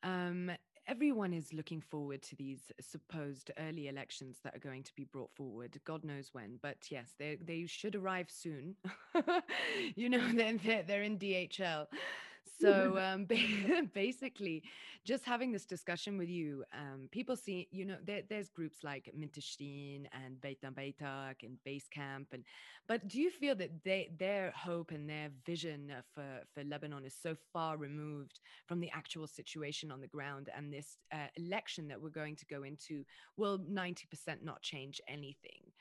Um, 0.02 0.50
everyone 0.86 1.32
is 1.32 1.52
looking 1.52 1.80
forward 1.80 2.22
to 2.22 2.36
these 2.36 2.72
supposed 2.80 3.50
early 3.58 3.88
elections 3.88 4.38
that 4.44 4.54
are 4.54 4.60
going 4.60 4.82
to 4.82 4.94
be 4.94 5.04
brought 5.04 5.32
forward. 5.34 5.80
God 5.84 6.04
knows 6.04 6.30
when, 6.32 6.58
but 6.62 6.78
yes, 6.90 7.14
they 7.18 7.36
they 7.44 7.66
should 7.66 7.96
arrive 7.96 8.30
soon. 8.30 8.76
you 9.96 10.08
know, 10.08 10.24
they're, 10.34 10.56
they're 10.58 10.82
they're 10.82 11.02
in 11.02 11.18
DHL. 11.18 11.86
So 12.60 12.98
um, 12.98 13.26
basically, 13.94 14.62
just 15.04 15.24
having 15.24 15.52
this 15.52 15.64
discussion 15.64 16.18
with 16.18 16.28
you, 16.28 16.64
um, 16.72 17.08
people 17.10 17.36
see, 17.36 17.68
you 17.70 17.84
know, 17.84 17.96
there, 18.04 18.22
there's 18.28 18.48
groups 18.48 18.78
like 18.84 19.12
Minteshreen 19.18 20.06
and 20.12 20.40
Beitna 20.40 20.72
Beitak 20.72 21.42
and 21.42 21.58
Basecamp, 21.66 22.26
and 22.32 22.44
but 22.86 23.08
do 23.08 23.20
you 23.20 23.30
feel 23.30 23.54
that 23.56 23.84
they 23.84 24.10
their 24.18 24.52
hope 24.56 24.90
and 24.90 25.08
their 25.08 25.30
vision 25.46 25.92
for 26.14 26.42
for 26.54 26.64
Lebanon 26.64 27.04
is 27.04 27.16
so 27.20 27.36
far 27.52 27.76
removed 27.76 28.40
from 28.66 28.80
the 28.80 28.90
actual 28.92 29.26
situation 29.26 29.90
on 29.90 30.00
the 30.00 30.06
ground, 30.06 30.48
and 30.56 30.72
this 30.72 30.98
uh, 31.12 31.28
election 31.36 31.88
that 31.88 32.00
we're 32.00 32.10
going 32.10 32.36
to 32.36 32.46
go 32.46 32.62
into 32.62 33.04
will 33.36 33.58
ninety 33.68 34.06
percent 34.10 34.44
not 34.44 34.62
change 34.62 35.00
anything? 35.08 35.72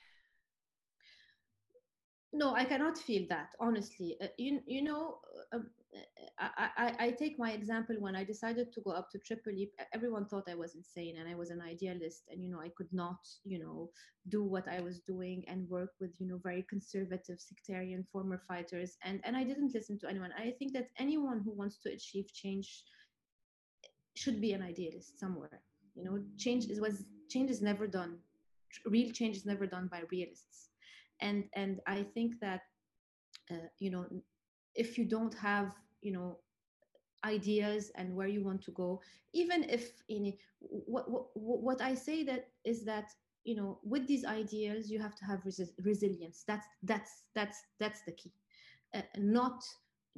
No 2.33 2.53
i 2.55 2.63
cannot 2.63 2.97
feel 2.97 3.25
that 3.29 3.49
honestly 3.59 4.17
uh, 4.21 4.27
you, 4.37 4.59
you 4.65 4.83
know 4.83 5.19
uh, 5.53 5.59
I, 6.39 6.69
I, 6.77 6.95
I, 6.99 7.11
take 7.11 7.37
my 7.37 7.51
example 7.51 7.95
when 7.99 8.15
I 8.15 8.23
decided 8.23 8.71
to 8.71 8.81
go 8.81 8.91
up 8.91 9.09
to 9.11 9.19
Tripoli, 9.19 9.71
everyone 9.93 10.25
thought 10.25 10.49
I 10.49 10.55
was 10.55 10.75
insane 10.75 11.17
and 11.19 11.27
I 11.27 11.35
was 11.35 11.49
an 11.49 11.61
idealist 11.61 12.23
and, 12.31 12.41
you 12.41 12.49
know, 12.49 12.59
I 12.61 12.69
could 12.77 12.87
not, 12.93 13.17
you 13.43 13.59
know, 13.59 13.89
do 14.29 14.43
what 14.43 14.67
I 14.67 14.79
was 14.79 14.99
doing 14.99 15.43
and 15.47 15.69
work 15.69 15.91
with, 15.99 16.11
you 16.19 16.27
know, 16.27 16.39
very 16.41 16.65
conservative, 16.69 17.41
sectarian 17.41 18.05
former 18.11 18.41
fighters. 18.47 18.97
And, 19.03 19.19
and 19.25 19.35
I 19.35 19.43
didn't 19.43 19.73
listen 19.73 19.99
to 19.99 20.09
anyone. 20.09 20.31
I 20.37 20.51
think 20.57 20.73
that 20.73 20.87
anyone 20.97 21.41
who 21.43 21.51
wants 21.51 21.77
to 21.79 21.91
achieve 21.91 22.31
change 22.31 22.83
should 24.15 24.39
be 24.39 24.53
an 24.53 24.61
idealist 24.61 25.19
somewhere. 25.19 25.61
You 25.95 26.05
know, 26.05 26.23
change 26.37 26.69
is 26.69 26.79
was 26.79 27.03
change 27.29 27.49
is 27.49 27.61
never 27.61 27.87
done. 27.87 28.17
Real 28.85 29.11
change 29.11 29.35
is 29.35 29.45
never 29.45 29.65
done 29.67 29.89
by 29.91 30.03
realists. 30.09 30.70
And 31.21 31.45
and 31.55 31.79
I 31.87 32.03
think 32.03 32.39
that 32.41 32.61
uh, 33.51 33.67
you 33.79 33.91
know 33.91 34.05
if 34.75 34.97
you 34.97 35.05
don't 35.05 35.33
have 35.35 35.73
you 36.01 36.11
know 36.13 36.37
ideas 37.25 37.91
and 37.95 38.15
where 38.15 38.27
you 38.27 38.43
want 38.43 38.61
to 38.63 38.71
go 38.71 39.01
even 39.33 39.63
if 39.69 40.01
in 40.09 40.33
what, 40.59 41.09
what 41.09 41.25
what 41.35 41.81
i 41.81 41.93
say 41.93 42.23
that 42.23 42.47
is 42.65 42.85
that 42.85 43.05
you 43.43 43.55
know 43.55 43.79
with 43.83 44.07
these 44.07 44.25
ideas 44.25 44.89
you 44.91 44.99
have 44.99 45.15
to 45.15 45.25
have 45.25 45.41
resi- 45.43 45.73
resilience. 45.83 46.43
That's 46.47 46.67
that's 46.83 47.25
that's 47.35 47.57
that's 47.79 48.01
the 48.03 48.11
key. 48.13 48.31
Uh, 48.95 49.01
not 49.17 49.61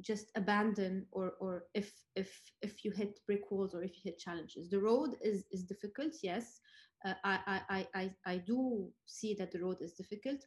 just 0.00 0.30
abandon 0.36 1.06
or 1.12 1.32
or 1.40 1.64
if 1.74 1.92
if 2.16 2.30
if 2.62 2.84
you 2.84 2.90
hit 2.92 3.20
brick 3.26 3.50
walls 3.50 3.74
or 3.74 3.82
if 3.82 3.92
you 3.96 4.02
hit 4.04 4.18
challenges. 4.18 4.70
The 4.70 4.80
road 4.80 5.16
is 5.22 5.44
is 5.52 5.64
difficult 5.64 6.14
yes. 6.22 6.60
Uh, 7.04 7.14
I, 7.24 7.60
I 7.68 7.86
i 8.00 8.10
i 8.26 8.36
do 8.38 8.90
see 9.06 9.34
that 9.34 9.52
the 9.52 9.60
road 9.60 9.78
is 9.80 9.92
difficult 9.92 10.44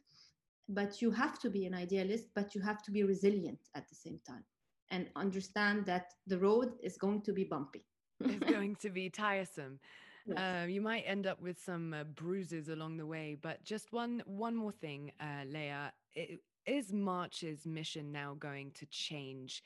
but 0.68 1.00
you 1.00 1.10
have 1.10 1.38
to 1.38 1.50
be 1.50 1.64
an 1.66 1.74
idealist 1.74 2.26
but 2.34 2.54
you 2.54 2.60
have 2.60 2.82
to 2.82 2.90
be 2.90 3.02
resilient 3.02 3.58
at 3.74 3.88
the 3.88 3.94
same 3.94 4.20
time 4.26 4.44
and 4.90 5.06
understand 5.16 5.84
that 5.86 6.12
the 6.26 6.38
road 6.38 6.72
is 6.82 6.96
going 6.96 7.20
to 7.22 7.32
be 7.32 7.44
bumpy. 7.44 7.84
It's 8.20 8.50
going 8.50 8.76
to 8.76 8.90
be 8.90 9.10
tiresome. 9.10 9.78
Yes. 10.26 10.38
uh, 10.38 10.66
you 10.66 10.82
might 10.82 11.04
end 11.06 11.26
up 11.26 11.40
with 11.40 11.58
some 11.58 11.94
uh, 11.94 12.04
bruises 12.04 12.68
along 12.68 12.98
the 12.98 13.06
way 13.06 13.34
but 13.40 13.64
just 13.64 13.94
one 13.94 14.22
one 14.26 14.54
more 14.54 14.72
thing 14.72 15.10
uh, 15.20 15.44
lea 15.46 15.90
it, 16.14 16.40
is 16.66 16.92
march's 16.92 17.64
mission 17.64 18.12
now 18.12 18.36
going 18.38 18.70
to 18.72 18.84
change 18.90 19.62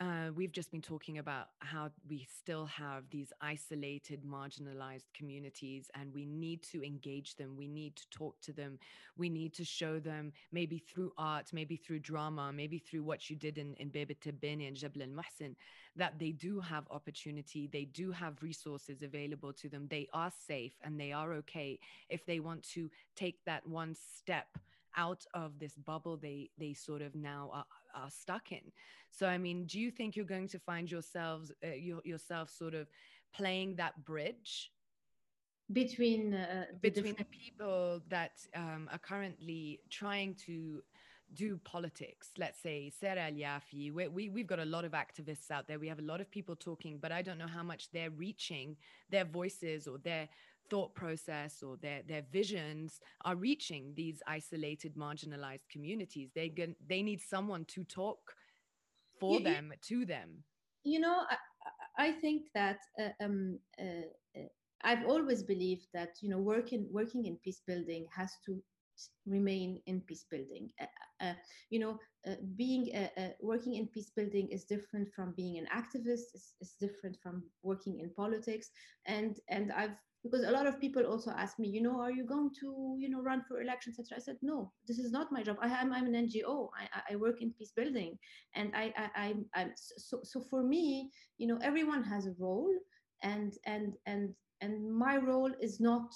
uh, 0.00 0.30
we've 0.34 0.50
just 0.50 0.72
been 0.72 0.82
talking 0.82 1.18
about 1.18 1.48
how 1.60 1.88
we 2.08 2.26
still 2.36 2.66
have 2.66 3.04
these 3.10 3.32
isolated, 3.40 4.24
marginalized 4.24 5.04
communities, 5.16 5.88
and 5.94 6.12
we 6.12 6.24
need 6.24 6.62
to 6.62 6.84
engage 6.84 7.36
them. 7.36 7.56
We 7.56 7.68
need 7.68 7.94
to 7.96 8.10
talk 8.10 8.40
to 8.42 8.52
them. 8.52 8.78
We 9.16 9.28
need 9.28 9.54
to 9.54 9.64
show 9.64 10.00
them, 10.00 10.32
maybe 10.50 10.78
through 10.78 11.12
art, 11.16 11.50
maybe 11.52 11.76
through 11.76 12.00
drama, 12.00 12.52
maybe 12.52 12.78
through 12.78 13.04
what 13.04 13.30
you 13.30 13.36
did 13.36 13.56
in, 13.56 13.74
in 13.74 13.88
Bab 13.88 14.10
el-Tabbaneh 14.10 14.66
and 14.66 14.76
Jebel 14.76 15.02
al 15.02 15.08
Muhsin, 15.08 15.54
that 15.94 16.18
they 16.18 16.32
do 16.32 16.58
have 16.58 16.84
opportunity, 16.90 17.68
they 17.72 17.84
do 17.84 18.10
have 18.10 18.42
resources 18.42 19.02
available 19.02 19.52
to 19.52 19.68
them, 19.68 19.86
they 19.88 20.08
are 20.12 20.32
safe, 20.46 20.72
and 20.82 20.98
they 20.98 21.12
are 21.12 21.34
okay 21.34 21.78
if 22.08 22.26
they 22.26 22.40
want 22.40 22.64
to 22.70 22.90
take 23.14 23.38
that 23.46 23.64
one 23.66 23.94
step 23.94 24.48
out 24.96 25.24
of 25.34 25.58
this 25.58 25.74
bubble 25.74 26.16
they 26.16 26.48
they 26.56 26.72
sort 26.72 27.02
of 27.02 27.16
now 27.16 27.50
are, 27.52 27.64
are 27.94 28.10
stuck 28.10 28.52
in. 28.52 28.72
So 29.10 29.26
i 29.26 29.38
mean 29.38 29.66
do 29.66 29.78
you 29.78 29.90
think 29.90 30.16
you're 30.16 30.24
going 30.24 30.48
to 30.48 30.58
find 30.58 30.90
yourselves 30.90 31.52
uh, 31.64 31.68
your, 31.68 32.00
yourself 32.04 32.50
sort 32.50 32.74
of 32.74 32.88
playing 33.34 33.76
that 33.76 34.04
bridge? 34.04 34.70
Between 35.72 36.34
uh, 36.34 36.66
the 36.70 36.90
between 36.90 37.14
different... 37.14 37.18
the 37.18 37.38
people 37.38 38.02
that 38.08 38.32
um, 38.54 38.88
are 38.92 38.98
currently 38.98 39.80
trying 39.90 40.34
to 40.46 40.82
do 41.32 41.58
politics. 41.64 42.28
Let's 42.36 42.60
say 42.60 42.90
Sarah 43.00 43.30
Yafi 43.32 43.92
we, 43.92 44.08
we, 44.08 44.28
we've 44.28 44.46
got 44.46 44.58
a 44.58 44.64
lot 44.64 44.84
of 44.84 44.92
activists 44.92 45.50
out 45.50 45.66
there. 45.66 45.78
We 45.78 45.88
have 45.88 45.98
a 45.98 46.02
lot 46.02 46.20
of 46.20 46.30
people 46.30 46.54
talking 46.54 46.98
but 47.00 47.12
i 47.12 47.22
don't 47.22 47.38
know 47.38 47.46
how 47.46 47.62
much 47.62 47.90
they're 47.92 48.10
reaching 48.10 48.76
their 49.10 49.24
voices 49.24 49.86
or 49.86 49.98
their 49.98 50.28
thought 50.70 50.94
process 50.94 51.62
or 51.62 51.76
their 51.76 52.02
their 52.06 52.22
visions 52.32 53.00
are 53.24 53.36
reaching 53.36 53.92
these 53.96 54.22
isolated 54.26 54.94
marginalized 54.96 55.68
communities. 55.70 56.30
They 56.34 56.48
get, 56.48 56.76
they 56.86 57.02
need 57.02 57.20
someone 57.20 57.64
to 57.66 57.84
talk 57.84 58.18
for 59.20 59.38
you, 59.38 59.44
them 59.44 59.72
to 59.88 60.04
them. 60.04 60.44
You 60.84 61.00
know 61.00 61.22
i, 61.30 61.36
I 62.08 62.12
think 62.12 62.48
that 62.54 62.78
uh, 63.00 63.24
um, 63.24 63.58
uh, 63.80 64.06
uh, 64.36 64.48
i've 64.82 65.06
always 65.06 65.42
believed 65.42 65.86
that 65.94 66.10
you 66.20 66.28
know 66.28 66.38
working 66.38 66.88
working 66.90 67.26
in 67.26 67.36
peace 67.36 67.62
building 67.66 68.06
has 68.14 68.32
to 68.46 68.62
remain 69.26 69.80
in 69.86 70.00
peace 70.02 70.24
building. 70.30 70.70
Uh, 70.80 71.24
uh, 71.24 71.32
you 71.70 71.80
know 71.80 71.98
uh, 72.26 72.36
being 72.56 72.92
working 73.40 73.74
in 73.74 73.86
peace 73.88 74.10
building 74.14 74.48
is 74.50 74.64
different 74.64 75.08
from 75.14 75.34
being 75.36 75.58
an 75.58 75.66
activist 75.74 76.26
it's, 76.34 76.54
it's 76.60 76.76
different 76.80 77.16
from 77.22 77.42
working 77.62 78.00
in 78.00 78.10
politics. 78.14 78.70
And 79.06 79.40
and 79.48 79.72
i've 79.72 79.96
because 80.24 80.42
a 80.42 80.50
lot 80.50 80.66
of 80.66 80.80
people 80.80 81.04
also 81.04 81.30
ask 81.32 81.58
me 81.58 81.68
you 81.68 81.82
know 81.82 82.00
are 82.00 82.10
you 82.10 82.24
going 82.24 82.50
to 82.58 82.96
you 82.98 83.08
know 83.10 83.20
run 83.20 83.42
for 83.46 83.60
elections 83.60 83.98
etc 83.98 84.16
i 84.16 84.20
said 84.20 84.36
no 84.42 84.72
this 84.88 84.98
is 84.98 85.12
not 85.12 85.30
my 85.30 85.42
job. 85.42 85.56
I 85.60 85.68
am 85.68 85.92
i'm 85.92 86.06
an 86.06 86.28
ngo 86.28 86.70
i, 86.80 87.12
I 87.12 87.16
work 87.16 87.42
in 87.42 87.52
peace 87.52 87.72
building. 87.76 88.18
And 88.54 88.72
i 88.74 88.92
i 88.96 89.26
i'm, 89.26 89.44
I'm 89.54 89.72
so, 89.76 90.20
so 90.24 90.40
for 90.50 90.62
me 90.62 91.10
you 91.38 91.46
know 91.46 91.58
everyone 91.62 92.02
has 92.04 92.26
a 92.26 92.34
role 92.38 92.74
and 93.22 93.52
and 93.66 93.92
and 94.06 94.34
and 94.62 94.92
my 94.92 95.16
role 95.16 95.52
is 95.60 95.78
not 95.78 96.08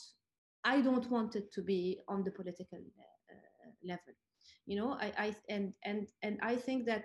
i 0.64 0.80
don't 0.80 1.10
want 1.10 1.36
it 1.36 1.52
to 1.52 1.62
be 1.62 2.00
on 2.08 2.24
the 2.24 2.30
political 2.30 2.78
uh, 2.78 3.70
level. 3.84 4.14
You 4.66 4.76
know 4.78 4.92
i 4.92 5.12
i 5.18 5.36
and 5.48 5.72
and 5.84 6.08
and 6.22 6.38
i 6.42 6.56
think 6.56 6.86
that 6.86 7.04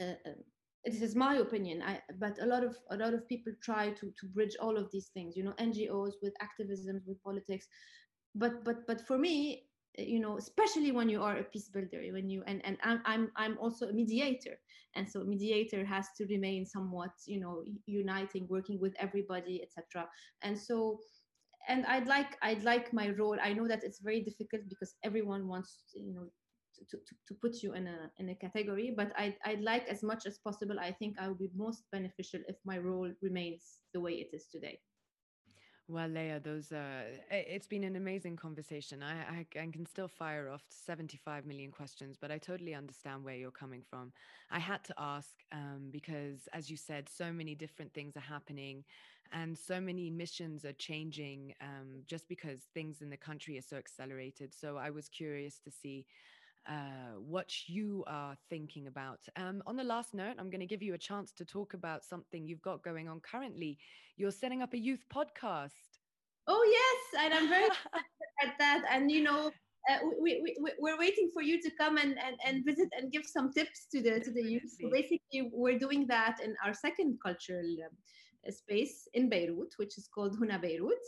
uh, 0.00 0.16
uh 0.28 0.42
this 0.84 1.02
is 1.02 1.14
my 1.14 1.36
opinion. 1.36 1.82
I, 1.82 2.00
but 2.18 2.38
a 2.40 2.46
lot 2.46 2.64
of 2.64 2.76
a 2.90 2.96
lot 2.96 3.14
of 3.14 3.28
people 3.28 3.52
try 3.62 3.90
to 3.90 4.12
to 4.20 4.26
bridge 4.34 4.56
all 4.60 4.76
of 4.76 4.90
these 4.92 5.08
things 5.14 5.36
you 5.36 5.44
know 5.44 5.54
ngos 5.58 6.12
with 6.22 6.34
activism 6.40 7.00
with 7.06 7.22
politics. 7.22 7.66
But 8.34 8.64
but 8.64 8.86
but 8.86 9.00
for 9.06 9.18
me 9.18 9.66
eh, 9.98 10.04
you 10.04 10.20
know 10.20 10.36
especially 10.38 10.92
when 10.92 11.08
you 11.08 11.22
are 11.22 11.38
a 11.38 11.44
peace 11.44 11.68
builder 11.68 12.00
when 12.12 12.28
you 12.28 12.42
and 12.46 12.60
and 12.64 12.76
i'm 12.82 13.00
i'm, 13.04 13.30
I'm 13.36 13.58
also 13.58 13.88
a 13.88 13.92
mediator. 13.92 14.58
And 14.96 15.08
so 15.08 15.24
mediator 15.24 15.84
has 15.84 16.06
to 16.18 16.26
remain 16.26 16.66
somewhat 16.66 17.10
you 17.26 17.40
know 17.40 17.64
uniting 17.86 18.46
working 18.48 18.78
with 18.80 18.94
everybody 18.98 19.62
etc 19.62 20.08
and 20.42 20.58
so 20.58 21.00
and 21.68 21.86
i'd 21.86 22.06
like 22.06 22.36
i'd 22.42 22.62
like 22.62 22.92
my 22.92 23.08
role. 23.10 23.38
I 23.42 23.54
know 23.54 23.66
that 23.68 23.84
it's 23.84 24.00
very 24.00 24.22
difficult 24.22 24.62
because 24.68 24.94
everyone 25.02 25.48
wants 25.48 25.84
you 25.94 26.12
know 26.14 26.28
to, 26.90 26.98
to, 27.28 27.34
put 27.34 27.62
you 27.62 27.72
in 27.74 27.86
a 27.86 28.10
in 28.18 28.28
a 28.30 28.34
category 28.34 28.92
but 28.96 29.12
I'd, 29.16 29.36
I'd 29.44 29.60
like 29.60 29.86
as 29.88 30.02
much 30.02 30.26
as 30.26 30.38
possible 30.38 30.78
i 30.80 30.92
think 30.92 31.16
i 31.18 31.28
will 31.28 31.34
be 31.34 31.50
most 31.54 31.84
beneficial 31.92 32.40
if 32.48 32.56
my 32.64 32.78
role 32.78 33.10
remains 33.22 33.78
the 33.92 34.00
way 34.00 34.12
it 34.14 34.30
is 34.32 34.46
today 34.46 34.78
well, 35.86 36.08
Lea, 36.08 36.38
those 36.42 36.72
uh, 36.72 37.02
it's 37.30 37.66
been 37.66 37.84
an 37.84 37.96
amazing 37.96 38.36
conversation. 38.36 39.02
I, 39.02 39.12
I, 39.12 39.60
I 39.60 39.66
can 39.66 39.84
still 39.84 40.08
fire 40.08 40.48
off 40.48 40.62
75 40.70 41.44
million 41.44 41.70
questions, 41.70 42.16
but 42.18 42.30
I 42.30 42.38
totally 42.38 42.74
understand 42.74 43.22
where 43.22 43.34
you're 43.34 43.50
coming 43.50 43.82
from. 43.90 44.10
I 44.50 44.60
had 44.60 44.82
to 44.84 44.94
ask 44.96 45.28
um, 45.52 45.90
because, 45.90 46.48
as 46.54 46.70
you 46.70 46.78
said, 46.78 47.10
so 47.10 47.30
many 47.30 47.54
different 47.54 47.92
things 47.92 48.16
are 48.16 48.20
happening, 48.20 48.82
and 49.30 49.58
so 49.58 49.78
many 49.78 50.08
missions 50.08 50.64
are 50.64 50.72
changing 50.72 51.52
um, 51.60 52.02
just 52.06 52.30
because 52.30 52.60
things 52.72 53.02
in 53.02 53.10
the 53.10 53.16
country 53.18 53.58
are 53.58 53.62
so 53.62 53.76
accelerated. 53.76 54.54
So 54.54 54.78
I 54.78 54.88
was 54.88 55.10
curious 55.10 55.58
to 55.64 55.70
see 55.70 56.06
uh, 56.68 57.18
what 57.18 57.52
you 57.68 58.04
are 58.06 58.36
thinking 58.48 58.86
about. 58.86 59.20
Um, 59.36 59.62
on 59.66 59.76
the 59.76 59.84
last 59.84 60.14
note, 60.14 60.36
I'm 60.38 60.50
going 60.50 60.60
to 60.60 60.66
give 60.66 60.82
you 60.82 60.94
a 60.94 60.98
chance 60.98 61.32
to 61.32 61.44
talk 61.44 61.74
about 61.74 62.04
something 62.04 62.46
you've 62.46 62.62
got 62.62 62.82
going 62.82 63.08
on 63.08 63.20
currently. 63.20 63.78
You're 64.16 64.30
setting 64.30 64.62
up 64.62 64.72
a 64.72 64.78
youth 64.78 65.04
podcast. 65.14 65.72
Oh, 66.46 66.64
yes. 66.70 67.24
And 67.24 67.34
I'm 67.34 67.48
very 67.48 67.66
excited 67.66 68.04
at 68.42 68.54
that. 68.58 68.84
And, 68.90 69.10
you 69.10 69.22
know, 69.22 69.50
uh, 69.90 69.98
we, 70.20 70.40
we, 70.42 70.72
we're 70.78 70.98
waiting 70.98 71.30
for 71.32 71.42
you 71.42 71.60
to 71.60 71.70
come 71.78 71.98
and, 71.98 72.16
and, 72.18 72.36
and 72.44 72.64
visit 72.64 72.88
and 72.98 73.12
give 73.12 73.24
some 73.26 73.52
tips 73.52 73.86
to 73.92 74.02
the 74.02 74.20
to 74.20 74.32
the 74.32 74.42
youth. 74.42 74.74
So 74.80 74.88
basically, 74.90 75.50
we're 75.52 75.78
doing 75.78 76.06
that 76.08 76.38
in 76.42 76.54
our 76.64 76.72
second 76.72 77.18
cultural 77.22 77.76
um, 77.84 78.52
space 78.52 79.06
in 79.12 79.28
Beirut, 79.28 79.74
which 79.76 79.98
is 79.98 80.08
called 80.08 80.38
Huna 80.40 80.60
Beirut 80.60 81.04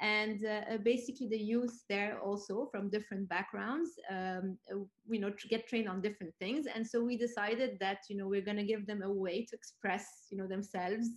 and 0.00 0.44
uh, 0.44 0.74
uh, 0.74 0.76
basically 0.78 1.26
the 1.28 1.38
youth 1.38 1.84
there 1.88 2.20
also 2.20 2.68
from 2.70 2.90
different 2.90 3.28
backgrounds 3.28 3.90
um, 4.10 4.58
uh, 4.72 4.76
you 5.08 5.20
know 5.20 5.32
get 5.48 5.66
trained 5.66 5.88
on 5.88 6.00
different 6.00 6.34
things. 6.38 6.66
And 6.72 6.86
so 6.86 7.02
we 7.02 7.16
decided 7.16 7.78
that 7.80 7.98
you 8.08 8.16
know 8.16 8.26
we're 8.28 8.42
going 8.44 8.58
to 8.58 8.64
give 8.64 8.86
them 8.86 9.02
a 9.02 9.10
way 9.10 9.44
to 9.46 9.56
express 9.56 10.26
you 10.30 10.36
know 10.38 10.46
themselves 10.46 11.08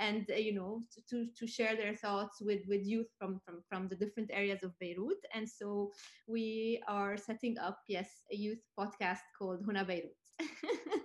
and 0.00 0.26
uh, 0.30 0.36
you 0.36 0.54
know 0.54 0.82
to, 1.08 1.26
to 1.38 1.46
share 1.46 1.76
their 1.76 1.94
thoughts 1.94 2.40
with 2.40 2.60
with 2.68 2.86
youth 2.86 3.08
from 3.18 3.40
from 3.44 3.62
from 3.68 3.88
the 3.88 3.96
different 3.96 4.30
areas 4.32 4.62
of 4.62 4.78
beirut. 4.78 5.20
And 5.34 5.48
so 5.48 5.90
we 6.26 6.82
are 6.88 7.16
setting 7.16 7.58
up 7.58 7.78
yes 7.88 8.08
a 8.32 8.36
youth 8.36 8.62
podcast 8.78 9.24
called 9.38 9.66
huna 9.66 9.86
beirut 9.86 10.16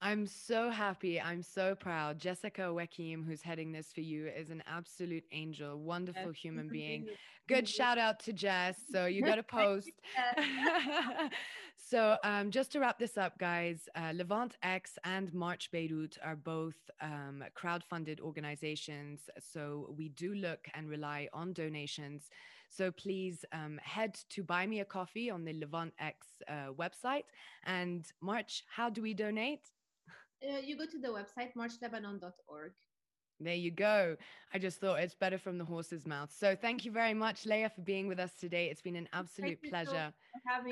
I'm 0.00 0.26
so 0.26 0.70
happy. 0.70 1.20
I'm 1.20 1.42
so 1.42 1.74
proud. 1.74 2.18
Jessica 2.18 2.62
Wekim, 2.62 3.26
who's 3.26 3.42
heading 3.42 3.72
this 3.72 3.92
for 3.92 4.00
you, 4.00 4.28
is 4.28 4.50
an 4.50 4.62
absolute 4.66 5.24
angel, 5.32 5.76
wonderful 5.78 6.30
human 6.30 6.68
being. 6.68 7.08
Good 7.48 7.68
shout 7.68 7.98
out 7.98 8.20
to 8.20 8.32
Jess. 8.32 8.76
So 8.92 9.06
you 9.06 9.22
got 9.22 9.34
to 9.36 9.42
post. 9.42 9.90
so 11.76 12.16
um, 12.22 12.52
just 12.52 12.70
to 12.72 12.80
wrap 12.80 12.98
this 12.98 13.16
up, 13.16 13.38
guys, 13.38 13.88
uh, 13.96 14.12
Levant 14.14 14.56
X 14.62 14.98
and 15.02 15.34
March 15.34 15.70
Beirut 15.72 16.16
are 16.22 16.36
both 16.36 16.76
um, 17.00 17.42
crowd-funded 17.54 18.20
organizations. 18.20 19.28
So 19.40 19.92
we 19.96 20.10
do 20.10 20.34
look 20.34 20.68
and 20.74 20.88
rely 20.88 21.28
on 21.32 21.52
donations. 21.52 22.30
So 22.70 22.92
please 22.92 23.44
um, 23.52 23.80
head 23.82 24.14
to 24.30 24.44
Buy 24.44 24.66
Me 24.66 24.80
a 24.80 24.84
Coffee 24.84 25.30
on 25.30 25.44
the 25.44 25.54
Levant 25.54 25.94
X 25.98 26.26
uh, 26.48 26.72
website. 26.78 27.24
And 27.64 28.04
March, 28.20 28.62
how 28.68 28.90
do 28.90 29.02
we 29.02 29.14
donate? 29.14 29.62
Uh, 30.42 30.58
you 30.58 30.76
go 30.76 30.86
to 30.86 30.98
the 30.98 31.08
website 31.08 31.52
marchlebanon.org. 31.56 32.72
There 33.40 33.54
you 33.54 33.70
go. 33.70 34.16
I 34.52 34.58
just 34.58 34.80
thought 34.80 35.00
it's 35.00 35.14
better 35.14 35.38
from 35.38 35.58
the 35.58 35.64
horse's 35.64 36.06
mouth. 36.06 36.32
So 36.36 36.56
thank 36.56 36.84
you 36.84 36.90
very 36.90 37.14
much, 37.14 37.46
Lea, 37.46 37.68
for 37.74 37.82
being 37.82 38.08
with 38.08 38.18
us 38.18 38.34
today. 38.34 38.66
It's 38.68 38.82
been 38.82 38.96
an 38.96 39.08
absolute 39.12 39.60
pleasure. 39.62 40.12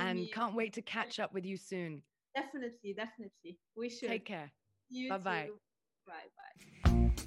and 0.01 0.21
me. 0.21 0.31
can't 0.33 0.55
wait 0.55 0.73
to 0.75 0.83
catch 0.83 1.21
up 1.21 1.33
with 1.33 1.45
you 1.45 1.57
soon. 1.57 2.03
Definitely, 2.35 2.95
definitely. 2.95 3.59
We 3.77 3.89
should. 3.89 4.09
Take 4.09 4.25
care. 4.25 4.51
Bye 5.09 5.19
bye. 5.19 5.51
Bye 6.07 6.13
bye. 6.85 7.27